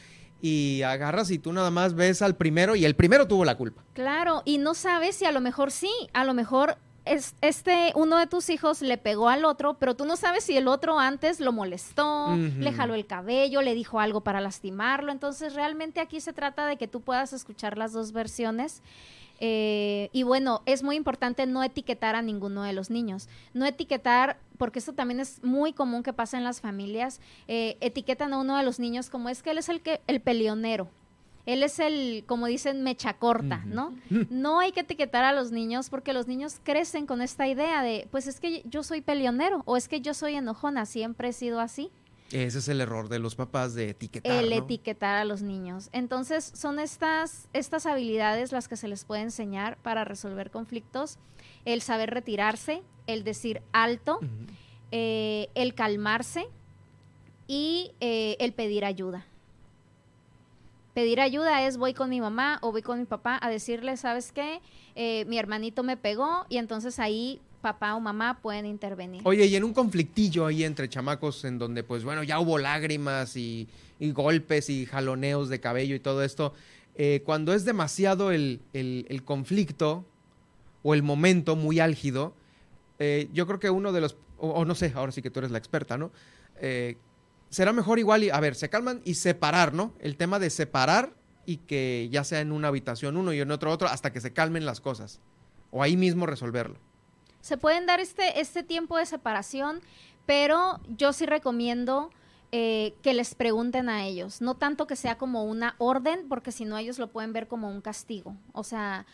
y 0.41 0.81
agarras 0.81 1.31
y 1.31 1.39
tú 1.39 1.53
nada 1.53 1.71
más 1.71 1.93
ves 1.93 2.21
al 2.21 2.35
primero 2.35 2.75
y 2.75 2.83
el 2.83 2.95
primero 2.95 3.27
tuvo 3.27 3.45
la 3.45 3.55
culpa. 3.55 3.83
Claro, 3.93 4.41
y 4.43 4.57
no 4.57 4.73
sabes 4.73 5.15
si 5.15 5.25
a 5.25 5.31
lo 5.31 5.41
mejor 5.41 5.71
sí, 5.71 5.91
a 6.13 6.25
lo 6.25 6.33
mejor 6.33 6.77
es, 7.05 7.35
este 7.41 7.93
uno 7.95 8.17
de 8.17 8.27
tus 8.27 8.49
hijos 8.49 8.81
le 8.81 8.97
pegó 8.97 9.29
al 9.29 9.45
otro, 9.45 9.75
pero 9.75 9.95
tú 9.95 10.05
no 10.05 10.17
sabes 10.17 10.43
si 10.43 10.57
el 10.57 10.67
otro 10.67 10.99
antes 10.99 11.39
lo 11.39 11.51
molestó, 11.51 12.35
le 12.35 12.73
jaló 12.73 12.95
el 12.95 13.05
cabello, 13.05 13.61
le 13.61 13.75
dijo 13.75 13.99
algo 13.99 14.21
para 14.21 14.41
lastimarlo. 14.41 15.11
Entonces, 15.11 15.53
realmente 15.53 15.99
aquí 15.99 16.19
se 16.19 16.33
trata 16.33 16.65
de 16.65 16.77
que 16.77 16.87
tú 16.87 17.01
puedas 17.01 17.31
escuchar 17.31 17.77
las 17.77 17.93
dos 17.93 18.11
versiones 18.11 18.81
eh, 19.39 20.09
y 20.13 20.23
bueno, 20.23 20.61
es 20.65 20.83
muy 20.83 20.95
importante 20.95 21.45
no 21.45 21.63
etiquetar 21.63 22.15
a 22.15 22.21
ninguno 22.21 22.63
de 22.63 22.73
los 22.73 22.89
niños. 22.89 23.27
No 23.53 23.65
etiquetar, 23.65 24.39
porque 24.57 24.79
esto 24.79 24.93
también 24.93 25.19
es 25.19 25.43
muy 25.43 25.73
común 25.73 26.03
que 26.03 26.13
pasa 26.13 26.37
en 26.37 26.43
las 26.43 26.61
familias, 26.61 27.19
eh, 27.47 27.77
etiquetan 27.81 28.33
a 28.33 28.39
uno 28.39 28.57
de 28.57 28.63
los 28.63 28.79
niños 28.79 29.09
como 29.09 29.29
es 29.29 29.43
que 29.43 29.51
él 29.51 29.57
es 29.57 29.69
el, 29.69 29.81
que, 29.81 30.01
el 30.07 30.21
peleonero. 30.21 30.89
Él 31.45 31.61
es 31.61 31.77
el, 31.79 32.23
como 32.25 32.47
dicen, 32.47 32.81
mecha 32.81 33.13
corta, 33.13 33.63
¿no? 33.65 33.93
No 34.09 34.59
hay 34.59 34.71
que 34.71 34.79
etiquetar 34.79 35.23
a 35.23 35.31
los 35.31 35.51
niños 35.51 35.91
porque 35.91 36.11
los 36.11 36.25
niños 36.25 36.59
crecen 36.63 37.05
con 37.05 37.21
esta 37.21 37.47
idea 37.47 37.83
de, 37.83 38.07
pues 38.09 38.25
es 38.25 38.39
que 38.39 38.63
yo 38.65 38.81
soy 38.81 39.01
peleonero 39.01 39.61
o 39.65 39.77
es 39.77 39.87
que 39.87 40.01
yo 40.01 40.15
soy 40.15 40.33
enojona, 40.35 40.87
siempre 40.87 41.29
he 41.29 41.33
sido 41.33 41.59
así. 41.59 41.91
Ese 42.43 42.59
es 42.59 42.67
el 42.67 42.81
error 42.81 43.07
de 43.07 43.19
los 43.19 43.35
papás 43.35 43.73
de 43.75 43.91
etiquetar. 43.91 44.43
El 44.43 44.51
etiquetar 44.51 45.15
a 45.15 45.23
los 45.23 45.41
niños. 45.41 45.87
Entonces, 45.93 46.51
son 46.53 46.79
estas, 46.79 47.47
estas 47.53 47.85
habilidades 47.85 48.51
las 48.51 48.67
que 48.67 48.75
se 48.75 48.89
les 48.89 49.05
puede 49.05 49.21
enseñar 49.21 49.77
para 49.77 50.03
resolver 50.03 50.51
conflictos. 50.51 51.17
El 51.63 51.81
saber 51.81 52.09
retirarse, 52.09 52.83
el 53.07 53.23
decir 53.23 53.61
alto, 53.71 54.19
eh, 54.91 55.47
el 55.55 55.75
calmarse 55.75 56.49
y 57.47 57.93
eh, 58.01 58.35
el 58.41 58.51
pedir 58.51 58.83
ayuda. 58.83 59.25
Pedir 60.93 61.21
ayuda 61.21 61.65
es 61.65 61.77
voy 61.77 61.93
con 61.93 62.09
mi 62.09 62.19
mamá 62.19 62.59
o 62.61 62.73
voy 62.73 62.81
con 62.81 62.99
mi 62.99 63.05
papá 63.05 63.39
a 63.41 63.49
decirle, 63.49 63.95
¿sabes 63.95 64.33
qué? 64.33 64.59
Eh, 64.95 65.23
mi 65.29 65.37
hermanito 65.37 65.83
me 65.83 65.95
pegó 65.95 66.45
y 66.49 66.57
entonces 66.57 66.99
ahí 66.99 67.39
papá 67.65 67.95
o 67.95 67.99
mamá 67.99 68.41
pueden 68.43 68.67
intervenir. 68.67 69.23
Oye, 69.25 69.47
y 69.47 69.55
en 69.55 69.63
un 69.63 69.73
conflictillo 69.73 70.45
ahí 70.45 70.63
entre 70.63 70.87
chamacos 70.87 71.43
en 71.45 71.57
donde 71.57 71.83
pues 71.83 72.03
bueno, 72.03 72.21
ya 72.21 72.39
hubo 72.39 72.59
lágrimas 72.59 73.35
y, 73.35 73.67
golpes 73.99 74.69
y 74.69 74.85
jaloneos 74.85 75.49
de 75.49 75.59
cabello 75.59 75.95
y 75.95 75.99
todo 75.99 76.23
esto, 76.23 76.53
eh, 76.93 77.23
cuando 77.25 77.55
es 77.55 77.65
demasiado 77.65 78.29
el, 78.29 78.61
conflicto 79.25 80.05
o 80.83 80.93
el 80.93 81.01
momento 81.01 81.55
muy 81.55 81.79
álgido, 81.79 82.35
eh, 82.99 83.29
yo 83.33 83.47
creo 83.47 83.59
que 83.59 83.71
uno 83.71 83.91
de 83.91 84.01
los, 84.01 84.15
o, 84.37 84.63
no 84.63 84.75
sé, 84.75 84.93
ahora 84.93 85.11
sí 85.11 85.23
que 85.23 85.31
tú 85.31 85.39
eres 85.39 85.49
la 85.49 85.57
experta, 85.57 85.97
¿no? 85.97 86.11
Eh, 86.61 86.97
será 87.49 87.73
mejor 87.73 87.97
igual, 87.97 88.29
a 88.31 88.39
ver, 88.41 88.53
se 88.53 88.69
calman 88.69 89.01
y 89.05 89.15
separar, 89.15 89.73
¿no? 89.73 89.91
El 89.99 90.17
tema 90.17 90.37
de 90.37 90.51
separar 90.51 91.13
y 91.47 91.57
que 91.57 92.09
ya 92.11 92.23
sea 92.23 92.41
en 92.41 92.51
una 92.51 92.67
habitación 92.67 93.17
uno 93.17 93.33
y 93.33 93.39
en 93.39 93.49
otro 93.49 93.71
otro 93.71 93.87
hasta 93.87 94.13
que 94.13 94.21
se 94.21 94.33
calmen 94.33 94.67
las 94.67 94.81
cosas. 94.81 95.19
O 95.71 95.81
ahí 95.81 95.97
mismo 95.97 96.27
resolverlo 96.27 96.77
se 97.45 97.57
pueden 97.57 97.85
dar 97.85 97.99
este, 97.99 98.41
este 98.41 98.63
tiempo 98.63 98.97
de 98.97 99.05
separación, 99.05 99.79
pero 100.25 100.79
yo 100.97 101.13
sí 101.13 101.27
recomiendo 101.27 102.09
eh, 102.51 102.95
que 103.03 103.13
les 103.13 103.35
pregunten 103.35 103.87
a 103.87 104.03
ellos, 104.03 104.41
no 104.41 104.55
tanto 104.55 104.87
que 104.87 104.95
sea 104.95 105.19
como 105.19 105.43
una 105.43 105.75
orden, 105.77 106.27
porque 106.27 106.51
si 106.51 106.65
no 106.65 106.75
ellos 106.75 106.97
lo 106.97 107.05
pueden 107.05 107.33
ver 107.33 107.47
como 107.47 107.69
un 107.69 107.81
castigo. 107.81 108.35
O 108.51 108.63
sea, 108.63 109.05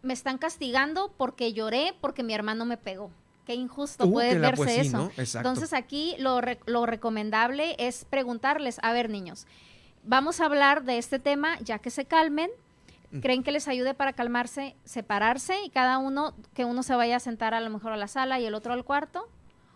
me 0.00 0.14
están 0.14 0.38
castigando 0.38 1.12
porque 1.18 1.52
lloré, 1.52 1.94
porque 2.00 2.22
mi 2.22 2.32
hermano 2.32 2.64
me 2.64 2.78
pegó. 2.78 3.10
Qué 3.44 3.54
injusto 3.54 4.06
uh, 4.06 4.12
puede 4.14 4.38
verse 4.38 4.80
eso. 4.80 5.10
Entonces 5.18 5.74
aquí 5.74 6.16
lo, 6.18 6.40
lo 6.64 6.86
recomendable 6.86 7.76
es 7.78 8.06
preguntarles, 8.06 8.78
a 8.82 8.94
ver 8.94 9.10
niños, 9.10 9.46
vamos 10.04 10.40
a 10.40 10.46
hablar 10.46 10.84
de 10.84 10.96
este 10.96 11.18
tema 11.18 11.58
ya 11.60 11.80
que 11.80 11.90
se 11.90 12.06
calmen, 12.06 12.50
¿Creen 13.22 13.42
que 13.42 13.52
les 13.52 13.68
ayude 13.68 13.94
para 13.94 14.12
calmarse, 14.12 14.76
separarse 14.84 15.62
y 15.64 15.70
cada 15.70 15.98
uno, 15.98 16.34
que 16.54 16.64
uno 16.64 16.82
se 16.82 16.94
vaya 16.94 17.16
a 17.16 17.20
sentar 17.20 17.54
a 17.54 17.60
lo 17.60 17.70
mejor 17.70 17.92
a 17.92 17.96
la 17.96 18.08
sala 18.08 18.38
y 18.38 18.44
el 18.44 18.54
otro 18.54 18.72
al 18.74 18.84
cuarto? 18.84 19.28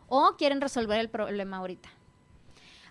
¿O 0.09 0.37
quieren 0.37 0.61
resolver 0.61 1.01
el 1.01 1.09
problema 1.09 1.57
ahorita? 1.59 1.88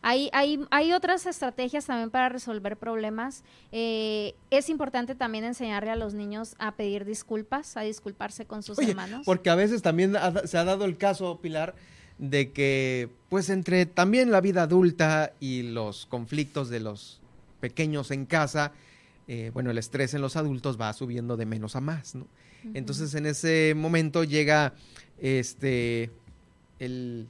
Hay, 0.02 0.32
hay, 0.34 0.60
hay 0.72 0.94
otras 0.94 1.28
estrategias 1.28 1.86
también 1.86 2.10
para 2.10 2.30
resolver 2.30 2.76
problemas. 2.76 3.44
Eh, 3.72 4.34
es 4.50 4.70
importante 4.70 5.14
también 5.14 5.44
enseñarle 5.44 5.92
a 5.92 5.96
los 5.96 6.16
niños 6.16 6.56
a 6.58 6.72
pedir 6.72 7.06
disculpas, 7.06 7.78
a 7.78 7.82
disculparse 7.82 8.46
con 8.46 8.64
sus 8.64 8.80
hermanos. 8.80 9.22
Porque 9.26 9.52
a 9.52 9.56
veces 9.56 9.84
también 9.84 10.16
se 10.46 10.58
ha 10.58 10.64
dado 10.64 10.86
el 10.86 10.98
caso, 10.98 11.40
Pilar, 11.40 11.76
de 12.18 12.52
que 12.52 13.10
pues 13.30 13.50
entre 13.52 13.86
también 13.86 14.32
la 14.32 14.42
vida 14.42 14.64
adulta 14.64 15.34
y 15.40 15.62
los 15.62 16.08
conflictos 16.08 16.70
de 16.70 16.80
los 16.80 17.20
pequeños 17.60 18.10
en 18.10 18.26
casa, 18.26 18.72
eh, 19.34 19.50
bueno, 19.54 19.72
el 19.72 19.78
estrés 19.78 20.14
en 20.14 20.20
los 20.20 20.36
adultos 20.36 20.78
va 20.78 20.92
subiendo 20.92 21.38
de 21.38 21.46
menos 21.46 21.78
a 21.78 21.80
más, 21.80 22.16
¿no? 22.16 22.28
Entonces 22.74 23.16
en 23.16 23.26
ese 23.26 23.72
momento 23.78 24.26
llega 24.26 24.74
este 25.22 26.12
el, 26.80 27.30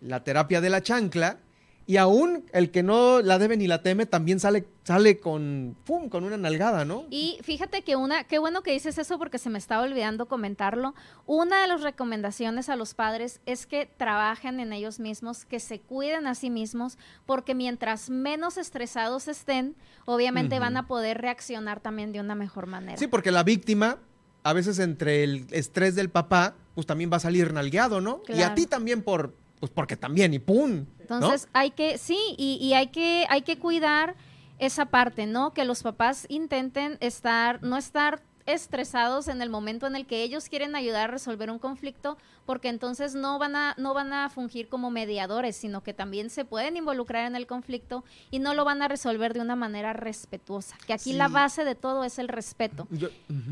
la 0.00 0.24
terapia 0.24 0.62
de 0.62 0.70
la 0.70 0.82
chancla 0.82 1.36
y 1.86 1.96
aún 1.96 2.44
el 2.52 2.70
que 2.70 2.82
no 2.82 3.20
la 3.22 3.38
debe 3.38 3.56
ni 3.56 3.66
la 3.66 3.82
teme 3.82 4.06
también 4.06 4.38
sale, 4.38 4.64
sale 4.84 5.18
con, 5.18 5.76
¡pum! 5.84 6.08
con 6.08 6.24
una 6.24 6.36
nalgada, 6.36 6.84
¿no? 6.84 7.06
Y 7.10 7.38
fíjate 7.42 7.82
que 7.82 7.96
una, 7.96 8.24
qué 8.24 8.38
bueno 8.38 8.62
que 8.62 8.72
dices 8.72 8.98
eso 8.98 9.18
porque 9.18 9.38
se 9.38 9.50
me 9.50 9.58
estaba 9.58 9.82
olvidando 9.82 10.26
comentarlo. 10.26 10.94
Una 11.26 11.62
de 11.62 11.68
las 11.68 11.82
recomendaciones 11.82 12.68
a 12.68 12.76
los 12.76 12.94
padres 12.94 13.40
es 13.46 13.66
que 13.66 13.86
trabajen 13.86 14.60
en 14.60 14.72
ellos 14.72 15.00
mismos, 15.00 15.44
que 15.44 15.58
se 15.60 15.80
cuiden 15.80 16.26
a 16.26 16.34
sí 16.34 16.50
mismos, 16.50 16.98
porque 17.26 17.54
mientras 17.54 18.10
menos 18.10 18.58
estresados 18.58 19.26
estén, 19.26 19.74
obviamente 20.04 20.58
van 20.58 20.76
a 20.76 20.86
poder 20.86 21.18
reaccionar 21.18 21.80
también 21.80 22.12
de 22.12 22.20
una 22.20 22.34
mejor 22.34 22.66
manera. 22.66 22.96
Sí, 22.96 23.08
porque 23.08 23.32
la 23.32 23.42
víctima, 23.42 23.98
a 24.44 24.52
veces 24.52 24.78
entre 24.78 25.24
el 25.24 25.46
estrés 25.50 25.94
del 25.94 26.10
papá, 26.10 26.54
pues 26.74 26.86
también 26.86 27.10
va 27.12 27.16
a 27.16 27.20
salir 27.20 27.52
nalgueado, 27.52 28.00
¿no? 28.00 28.22
Y 28.28 28.42
a 28.42 28.54
ti 28.54 28.66
también 28.66 29.02
por, 29.02 29.34
pues 29.60 29.70
porque 29.70 29.96
también, 29.96 30.32
y 30.34 30.38
¡pum! 30.38 30.86
Entonces 31.16 31.48
hay 31.52 31.70
que, 31.70 31.98
sí, 31.98 32.18
y, 32.36 32.58
y, 32.60 32.74
hay 32.74 32.88
que, 32.88 33.26
hay 33.28 33.42
que 33.42 33.58
cuidar 33.58 34.14
esa 34.58 34.86
parte, 34.86 35.26
¿no? 35.26 35.52
Que 35.52 35.64
los 35.64 35.82
papás 35.82 36.26
intenten 36.28 36.96
estar, 37.00 37.62
no 37.62 37.76
estar 37.76 38.22
estresados 38.46 39.28
en 39.28 39.42
el 39.42 39.50
momento 39.50 39.86
en 39.86 39.96
el 39.96 40.06
que 40.06 40.22
ellos 40.22 40.48
quieren 40.48 40.74
ayudar 40.74 41.08
a 41.08 41.12
resolver 41.12 41.50
un 41.50 41.58
conflicto, 41.58 42.18
porque 42.46 42.68
entonces 42.68 43.14
no 43.14 43.38
van 43.38 43.54
a 43.54 43.74
no 43.78 43.94
van 43.94 44.12
a 44.12 44.28
fungir 44.28 44.68
como 44.68 44.90
mediadores, 44.90 45.56
sino 45.56 45.82
que 45.82 45.94
también 45.94 46.30
se 46.30 46.44
pueden 46.44 46.76
involucrar 46.76 47.26
en 47.26 47.36
el 47.36 47.46
conflicto 47.46 48.04
y 48.30 48.40
no 48.40 48.54
lo 48.54 48.64
van 48.64 48.82
a 48.82 48.88
resolver 48.88 49.32
de 49.32 49.40
una 49.40 49.56
manera 49.56 49.92
respetuosa. 49.92 50.76
Que 50.86 50.92
aquí 50.92 51.12
la 51.12 51.28
base 51.28 51.64
de 51.64 51.74
todo 51.74 52.04
es 52.04 52.18
el 52.18 52.28
respeto. 52.28 52.88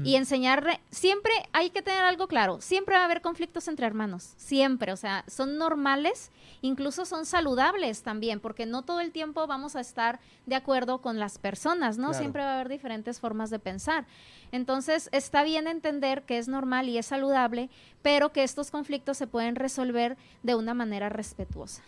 Y 0.04 0.16
enseñar 0.16 0.80
siempre 0.90 1.32
hay 1.52 1.70
que 1.70 1.82
tener 1.82 2.02
algo 2.02 2.26
claro, 2.26 2.60
siempre 2.60 2.96
va 2.96 3.02
a 3.02 3.04
haber 3.04 3.22
conflictos 3.22 3.68
entre 3.68 3.86
hermanos, 3.86 4.34
siempre, 4.36 4.92
o 4.92 4.96
sea, 4.96 5.24
son 5.28 5.56
normales, 5.56 6.30
incluso 6.62 7.04
son 7.04 7.26
saludables 7.26 8.02
también, 8.02 8.40
porque 8.40 8.66
no 8.66 8.82
todo 8.82 9.00
el 9.00 9.12
tiempo 9.12 9.46
vamos 9.46 9.76
a 9.76 9.80
estar 9.80 10.20
de 10.46 10.56
acuerdo 10.56 11.00
con 11.00 11.18
las 11.18 11.38
personas, 11.38 11.98
¿no? 11.98 12.12
Siempre 12.14 12.42
va 12.42 12.50
a 12.50 12.54
haber 12.54 12.68
diferentes 12.68 13.20
formas 13.20 13.50
de 13.50 13.58
pensar. 13.58 14.06
Entonces, 14.52 14.80
está 14.90 15.44
bien 15.44 15.66
entender 15.66 16.22
que 16.22 16.38
es 16.38 16.48
normal 16.48 16.88
y 16.88 16.98
es 16.98 17.06
saludable, 17.06 17.70
pero 18.02 18.32
que 18.32 18.42
estos 18.42 18.70
conflictos 18.70 19.16
se 19.16 19.26
pueden 19.26 19.56
resolver 19.56 20.16
de 20.42 20.54
una 20.54 20.74
manera 20.74 21.08
respetuosa. 21.08 21.82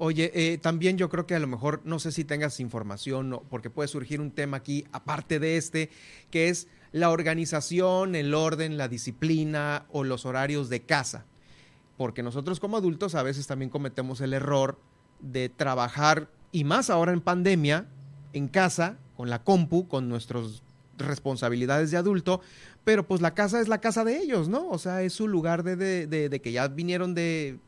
Oye, 0.00 0.30
eh, 0.34 0.58
también 0.58 0.96
yo 0.96 1.08
creo 1.08 1.26
que 1.26 1.34
a 1.34 1.40
lo 1.40 1.48
mejor, 1.48 1.80
no 1.84 1.98
sé 1.98 2.12
si 2.12 2.24
tengas 2.24 2.60
información, 2.60 3.40
porque 3.50 3.68
puede 3.68 3.88
surgir 3.88 4.20
un 4.20 4.30
tema 4.30 4.58
aquí, 4.58 4.84
aparte 4.92 5.40
de 5.40 5.56
este, 5.56 5.90
que 6.30 6.48
es 6.48 6.68
la 6.92 7.10
organización, 7.10 8.14
el 8.14 8.32
orden, 8.32 8.76
la 8.76 8.86
disciplina 8.86 9.86
o 9.90 10.04
los 10.04 10.24
horarios 10.24 10.68
de 10.68 10.82
casa. 10.82 11.26
Porque 11.96 12.22
nosotros 12.22 12.60
como 12.60 12.76
adultos 12.76 13.16
a 13.16 13.24
veces 13.24 13.48
también 13.48 13.70
cometemos 13.70 14.20
el 14.20 14.34
error 14.34 14.80
de 15.18 15.48
trabajar, 15.48 16.30
y 16.52 16.62
más 16.62 16.90
ahora 16.90 17.12
en 17.12 17.20
pandemia, 17.20 17.88
en 18.32 18.46
casa, 18.46 18.98
con 19.16 19.30
la 19.30 19.42
compu, 19.42 19.88
con 19.88 20.08
nuestros 20.08 20.62
responsabilidades 20.98 21.90
de 21.90 21.96
adulto, 21.96 22.40
pero 22.84 23.06
pues 23.06 23.20
la 23.20 23.34
casa 23.34 23.60
es 23.60 23.68
la 23.68 23.80
casa 23.80 24.04
de 24.04 24.18
ellos, 24.18 24.48
¿no? 24.48 24.68
O 24.68 24.78
sea, 24.78 25.02
es 25.02 25.12
su 25.12 25.28
lugar 25.28 25.62
de, 25.62 25.76
de, 26.06 26.40
que 26.40 26.52
ya 26.52 26.68
vinieron 26.68 27.14
de 27.14 27.58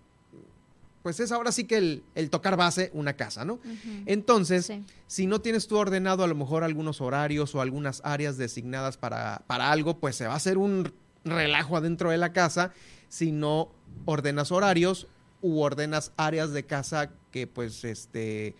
pues 1.02 1.18
es 1.18 1.32
ahora 1.32 1.50
sí 1.50 1.64
que 1.64 1.78
el, 1.78 2.02
el 2.14 2.28
tocar 2.28 2.58
base 2.58 2.90
una 2.92 3.14
casa, 3.14 3.44
¿no? 3.46 3.58
Entonces, 4.04 4.66
Sí. 4.66 4.84
si 5.06 5.26
no 5.26 5.40
tienes 5.40 5.66
tú 5.66 5.78
ordenado 5.78 6.24
a 6.24 6.26
lo 6.26 6.34
mejor 6.34 6.62
algunos 6.62 7.00
horarios 7.00 7.54
o 7.54 7.62
algunas 7.62 8.02
áreas 8.04 8.36
designadas 8.36 8.98
para, 8.98 9.42
para 9.46 9.72
algo, 9.72 9.98
pues 9.98 10.16
se 10.16 10.26
va 10.26 10.34
a 10.34 10.36
hacer 10.36 10.58
un 10.58 10.92
relajo 11.24 11.76
adentro 11.78 12.10
de 12.10 12.18
la 12.18 12.34
casa 12.34 12.72
si 13.08 13.32
no 13.32 13.72
ordenas 14.04 14.52
horarios 14.52 15.06
u 15.40 15.60
ordenas 15.60 16.12
áreas 16.18 16.52
de 16.52 16.64
casa 16.64 17.10
que 17.30 17.46
pues 17.46 17.82
este 17.84 18.54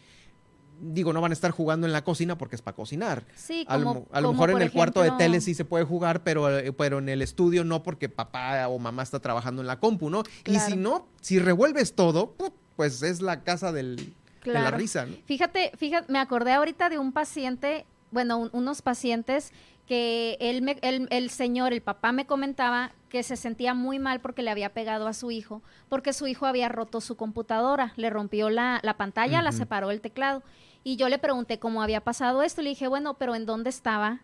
digo 0.81 1.13
no 1.13 1.21
van 1.21 1.33
a 1.33 1.35
estar 1.35 1.51
jugando 1.51 1.87
en 1.87 1.93
la 1.93 2.03
cocina 2.03 2.37
porque 2.39 2.57
es 2.57 2.63
para 2.63 2.75
cocinar. 2.75 3.25
Sí, 3.37 3.65
A 3.69 3.77
lo, 3.79 3.85
como, 3.85 4.01
mo- 4.01 4.09
a 4.13 4.21
lo 4.21 4.33
mejor 4.33 4.51
en 4.51 4.63
el 4.63 4.73
cuarto 4.73 5.03
de 5.03 5.11
tele 5.19 5.41
sí 5.41 5.55
se 5.55 5.65
puede 5.65 5.85
jugar, 5.85 6.23
pero, 6.23 6.59
eh, 6.59 6.73
pero 6.73 6.99
en 6.99 7.09
el 7.09 7.23
estudio 7.23 7.65
no 7.65 7.83
porque 7.83 8.09
papá 8.09 8.67
o 8.69 8.79
mamá 8.79 9.03
está 9.03 9.21
trabajando 9.21 9.61
en 9.63 9.67
la 9.69 9.79
compu, 9.79 10.11
¿no? 10.11 10.23
Y 10.47 10.59
si 10.59 10.77
no, 10.77 11.07
si 11.21 11.39
revuelves 11.39 11.95
todo, 11.95 12.35
pu- 12.37 12.53
pues 12.77 13.03
es 13.03 13.21
la 13.21 13.43
casa 13.45 13.73
del, 13.73 13.97
de 14.45 14.53
la 14.53 14.71
risa, 14.71 15.07
¿no? 15.07 15.15
Fíjate, 15.27 15.73
fíjate, 15.77 16.11
me 16.13 16.19
acordé 16.19 16.53
ahorita 16.53 16.89
de 16.89 16.99
un 16.99 17.13
paciente, 17.13 17.85
bueno, 18.11 18.39
un- 18.39 18.51
unos 18.53 18.81
pacientes 18.83 19.53
que 19.87 20.37
él 20.41 20.63
me- 20.63 20.79
él- 20.83 21.09
el 21.11 21.31
señor, 21.31 21.73
el 21.73 21.83
papá 21.83 22.13
me 22.13 22.25
comentaba 22.25 22.93
que 23.09 23.25
se 23.25 23.37
sentía 23.37 23.75
muy 23.75 23.99
mal 23.99 24.21
porque 24.21 24.43
le 24.43 24.51
había 24.51 24.73
pegado 24.73 25.09
a 25.09 25.13
su 25.13 25.33
hijo, 25.33 25.63
porque 25.89 26.13
su 26.13 26.29
hijo 26.29 26.47
había 26.47 26.69
roto 26.69 27.01
su 27.01 27.17
computadora, 27.17 27.93
le 27.97 28.09
rompió 28.09 28.51
la, 28.51 28.79
la 28.85 28.97
pantalla, 28.97 29.43
la 29.43 29.51
separó 29.51 29.91
el 29.91 30.01
teclado. 30.01 30.45
Y 30.85 30.97
yo 30.97 31.09
le 31.09 31.19
pregunté 31.19 31.59
cómo 31.59 31.83
había 31.83 32.01
pasado 32.03 32.43
esto, 32.43 32.63
le 32.63 32.71
dije, 32.71 32.89
bueno, 32.89 33.15
pero 33.15 33.35
¿en 33.35 33.47
dónde 33.47 33.71
estaba 33.71 34.21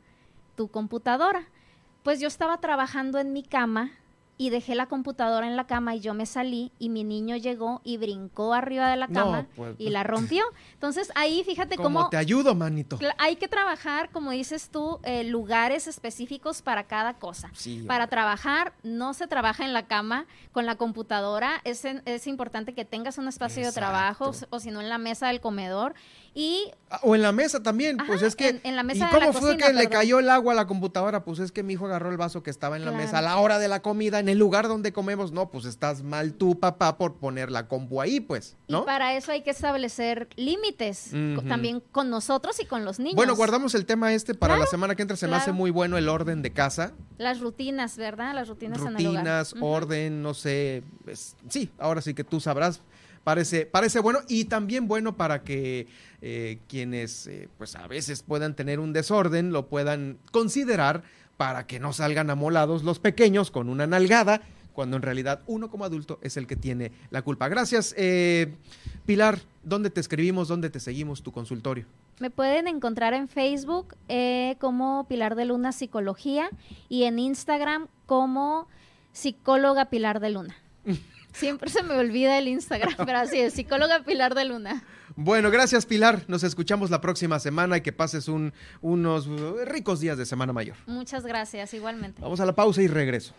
tu 0.57 0.69
computadora? 0.69 1.47
Pues 2.03 2.21
yo 2.21 2.29
estaba 2.29 2.59
trabajando 2.59 3.19
en 3.19 3.33
mi 3.33 3.42
cama 3.42 3.90
y 4.38 4.51
dejé 4.51 4.75
la 4.75 4.85
computadora 4.87 5.47
en 5.47 5.57
la 5.57 5.66
cama 5.66 5.95
y 5.95 6.01
yo 6.01 6.12
me 6.12 6.27
salí 6.27 6.71
y 6.79 6.90
mi 6.90 7.05
niño 7.05 7.37
llegó 7.37 7.81
y 7.85 7.97
brincó 7.97 8.53
arriba 8.53 8.90
de 8.90 8.97
la 8.97 9.07
No, 9.07 9.14
cama 9.14 9.47
pues, 9.57 9.75
y 9.79 9.88
la 9.88 10.03
rompió. 10.03 10.45
Entonces 10.75 11.11
ahí 11.14 11.42
fíjate 11.45 11.77
¿Cómo 11.77 12.01
cómo 12.01 12.11
te 12.11 12.19
ayudo, 12.19 12.55
manito? 12.55 12.99
hay 13.16 13.37
que 13.37 13.49
trabajar, 13.49 14.11
como 14.11 14.31
dices 14.33 14.69
tú, 14.71 15.01
eh, 15.05 15.25
lugares 15.25 15.87
específicos 15.87 16.61
para 16.61 16.85
cada 16.85 17.14
cosa. 17.14 17.51
Sí, 17.55 17.83
Para 17.88 18.09
trabajar, 18.09 18.75
no 18.83 19.14
se 19.14 19.27
trabaja 19.27 19.64
en 19.64 19.73
la 19.73 19.87
cama 19.87 20.27
con 20.53 20.66
la 20.66 20.77
computadora. 20.77 21.62
Es, 21.64 21.87
en- 21.87 22.03
es 22.05 22.27
importante 22.27 22.75
que 22.75 22.85
tengas 22.85 23.16
un 23.16 23.29
espacio 23.29 23.64
de 23.64 23.73
trabajo 23.73 24.27
Exacto. 24.29 24.55
o 24.55 24.61
si 24.61 24.71
no 24.71 24.83
en 24.83 24.90
la 24.90 24.99
mesa 24.99 25.29
del 25.29 25.40
comedor. 25.40 25.95
Y 26.38 26.70
Ah, 26.88 27.01
O 27.03 27.16
en 27.16 27.22
la 27.22 27.33
mesa 27.33 27.61
también, 27.64 27.96
pues 28.07 28.22
es 28.22 28.37
que... 28.37 28.49
en- 28.49 28.61
en 28.62 28.77
la 28.77 28.85
mesa 28.85 29.05
¿Y 29.05 29.07
de 29.09 29.12
cómo 29.14 29.27
la 29.27 29.33
fue 29.33 29.40
cocina, 29.55 29.66
que 29.66 29.72
le 29.72 29.88
cayó 29.88 30.20
el 30.20 30.31
agua 30.31 30.53
a 30.53 30.57
la 30.57 30.68
computadora? 30.68 31.25
Pues 31.25 31.40
es 31.40 31.51
que 31.51 31.64
mi 31.64 31.72
hijo 31.72 31.87
agarró 31.87 32.11
el 32.12 32.16
vaso 32.16 32.44
que 32.44 32.51
estaba 32.51 32.77
en 32.77 32.85
la 32.85 32.92
Claro. 32.92 33.05
mesa 33.05 33.18
a 33.18 33.22
la 33.22 33.38
hora 33.38 33.59
de 33.59 33.66
la 33.66 33.83
comida, 33.83 34.20
en 34.20 34.29
el 34.29 34.38
lugar 34.38 34.68
donde 34.68 34.92
comemos. 34.92 35.33
No, 35.33 35.51
pues 35.51 35.64
estás 35.64 36.05
mal 36.05 36.35
tú, 36.35 36.61
papá, 36.61 36.96
por 36.96 37.16
poner 37.16 37.51
la 37.51 37.66
compu 37.66 38.01
ahí, 38.01 38.20
pues, 38.20 38.57
¿no? 38.68 38.83
Y 38.83 38.85
para 38.85 39.16
eso 39.16 39.33
hay 39.33 39.42
que 39.42 39.51
establecer 39.51 40.29
límites, 40.37 41.11
también 41.49 41.83
con 41.90 42.09
nosotros 42.09 42.61
y 42.61 42.66
con 42.66 42.85
los 42.85 43.01
niños. 43.01 43.16
Bueno, 43.16 43.35
guardamos 43.35 43.75
el 43.75 43.85
tema 43.85 44.12
este 44.14 44.35
para 44.35 44.55
la 44.55 44.59
Claro, 44.59 44.70
semana 44.70 44.94
que 44.94 45.03
entra. 45.03 45.16
Se 45.16 45.27
me 45.27 45.35
hace 45.35 45.46
claro. 45.46 45.57
muy 45.57 45.72
bueno 45.72 45.96
el 45.99 46.09
orden 46.09 46.42
de 46.42 46.53
casa. 46.53 46.92
Las 47.18 47.40
rutinas, 47.40 47.96
¿verdad? 47.96 48.33
Las 48.33 48.46
rutinas, 48.46 48.79
en 48.83 48.88
el 48.96 49.07
hogar. 49.09 49.22
Rutinas, 49.22 49.55
orden, 49.61 50.22
no 50.22 50.35
sé. 50.35 50.85
es- 51.09 51.35
sí, 51.49 51.70
ahora 51.79 52.01
sí 52.01 52.14
que 52.14 52.22
tú 52.22 52.38
sabrás. 52.38 52.81
Parece, 53.27 53.67
parece 53.67 53.99
bueno 53.99 54.21
y 54.29 54.45
también 54.45 54.87
bueno 54.87 55.17
para 55.17 55.43
que 55.43 55.89
eh, 56.23 56.61
quienes 56.69 57.27
eh, 57.27 57.49
pues 57.59 57.75
a 57.75 57.89
veces 57.89 58.23
puedan 58.23 58.55
tener 58.55 58.79
un 58.79 58.93
desorden 58.93 59.53
lo 59.53 59.67
puedan 59.67 60.19
considerar 60.31 61.03
para 61.37 61.67
que 61.67 61.81
no 61.81 61.93
salgan 61.93 62.31
amolados 62.31 62.85
los 62.85 63.01
pequeños 63.01 63.51
con 63.51 63.69
una 63.69 63.89
nalgada 63.89 64.43
cuando 64.75 64.97
en 64.97 65.03
realidad 65.03 65.41
uno 65.49 65.69
como 65.71 65.85
adulto 65.85 66.21
es 66.23 66.37
el 66.37 66.47
que 66.47 66.55
tiene 66.55 66.93
la 67.11 67.23
culpa. 67.23 67.49
Gracias, 67.49 67.97
eh, 67.99 68.55
Pilar. 69.07 69.41
¿Dónde 69.65 69.91
te 69.91 69.99
escribimos? 69.99 70.47
¿Dónde 70.47 70.71
te 70.71 70.79
seguimos 70.79 71.25
tu 71.25 71.33
consultorio? 71.33 71.85
Me 72.21 72.31
pueden 72.31 72.69
encontrar 72.69 73.12
en 73.12 73.27
Facebook 73.27 73.97
eh, 74.07 74.55
como 74.61 75.05
Pilar 75.09 75.35
de 75.35 75.47
Luna 75.47 75.73
Psicología 75.73 76.49
y 76.89 77.05
en 77.05 77.19
Instagram 77.19 77.89
como 78.07 78.69
psicóloga 79.12 79.87
Pilar 79.87 80.21
de 80.21 80.31
Luna. 80.31 80.57
Siempre 81.37 81.70
se 81.70 81.83
me 81.83 81.94
olvida 81.99 82.38
el 82.38 82.49
Instagram, 82.49 82.94
pero 83.05 83.18
así 83.18 83.38
es, 83.38 83.55
psicóloga 83.55 84.03
Pilar 84.05 84.35
de 84.35 84.44
Luna. 84.46 84.83
Bueno, 85.16 85.51
gracias 85.51 85.87
Pilar. 85.87 86.22
Nos 86.29 86.42
escuchamos 86.44 86.90
la 86.90 87.01
próxima 87.01 87.38
semana 87.38 87.77
y 87.77 87.81
que 87.81 87.92
pases 87.92 88.29
un- 88.29 88.53
unos 88.83 89.27
ricos 89.66 90.01
días 90.01 90.18
de 90.18 90.27
Semana 90.27 90.53
Mayor. 90.53 90.77
Muchas 90.87 91.25
gracias, 91.25 91.72
igualmente. 91.75 92.20
Vamos 92.20 92.40
a 92.40 92.46
la 92.46 92.55
pausa 92.55 92.83
y 92.83 92.88
regreso. 92.88 93.35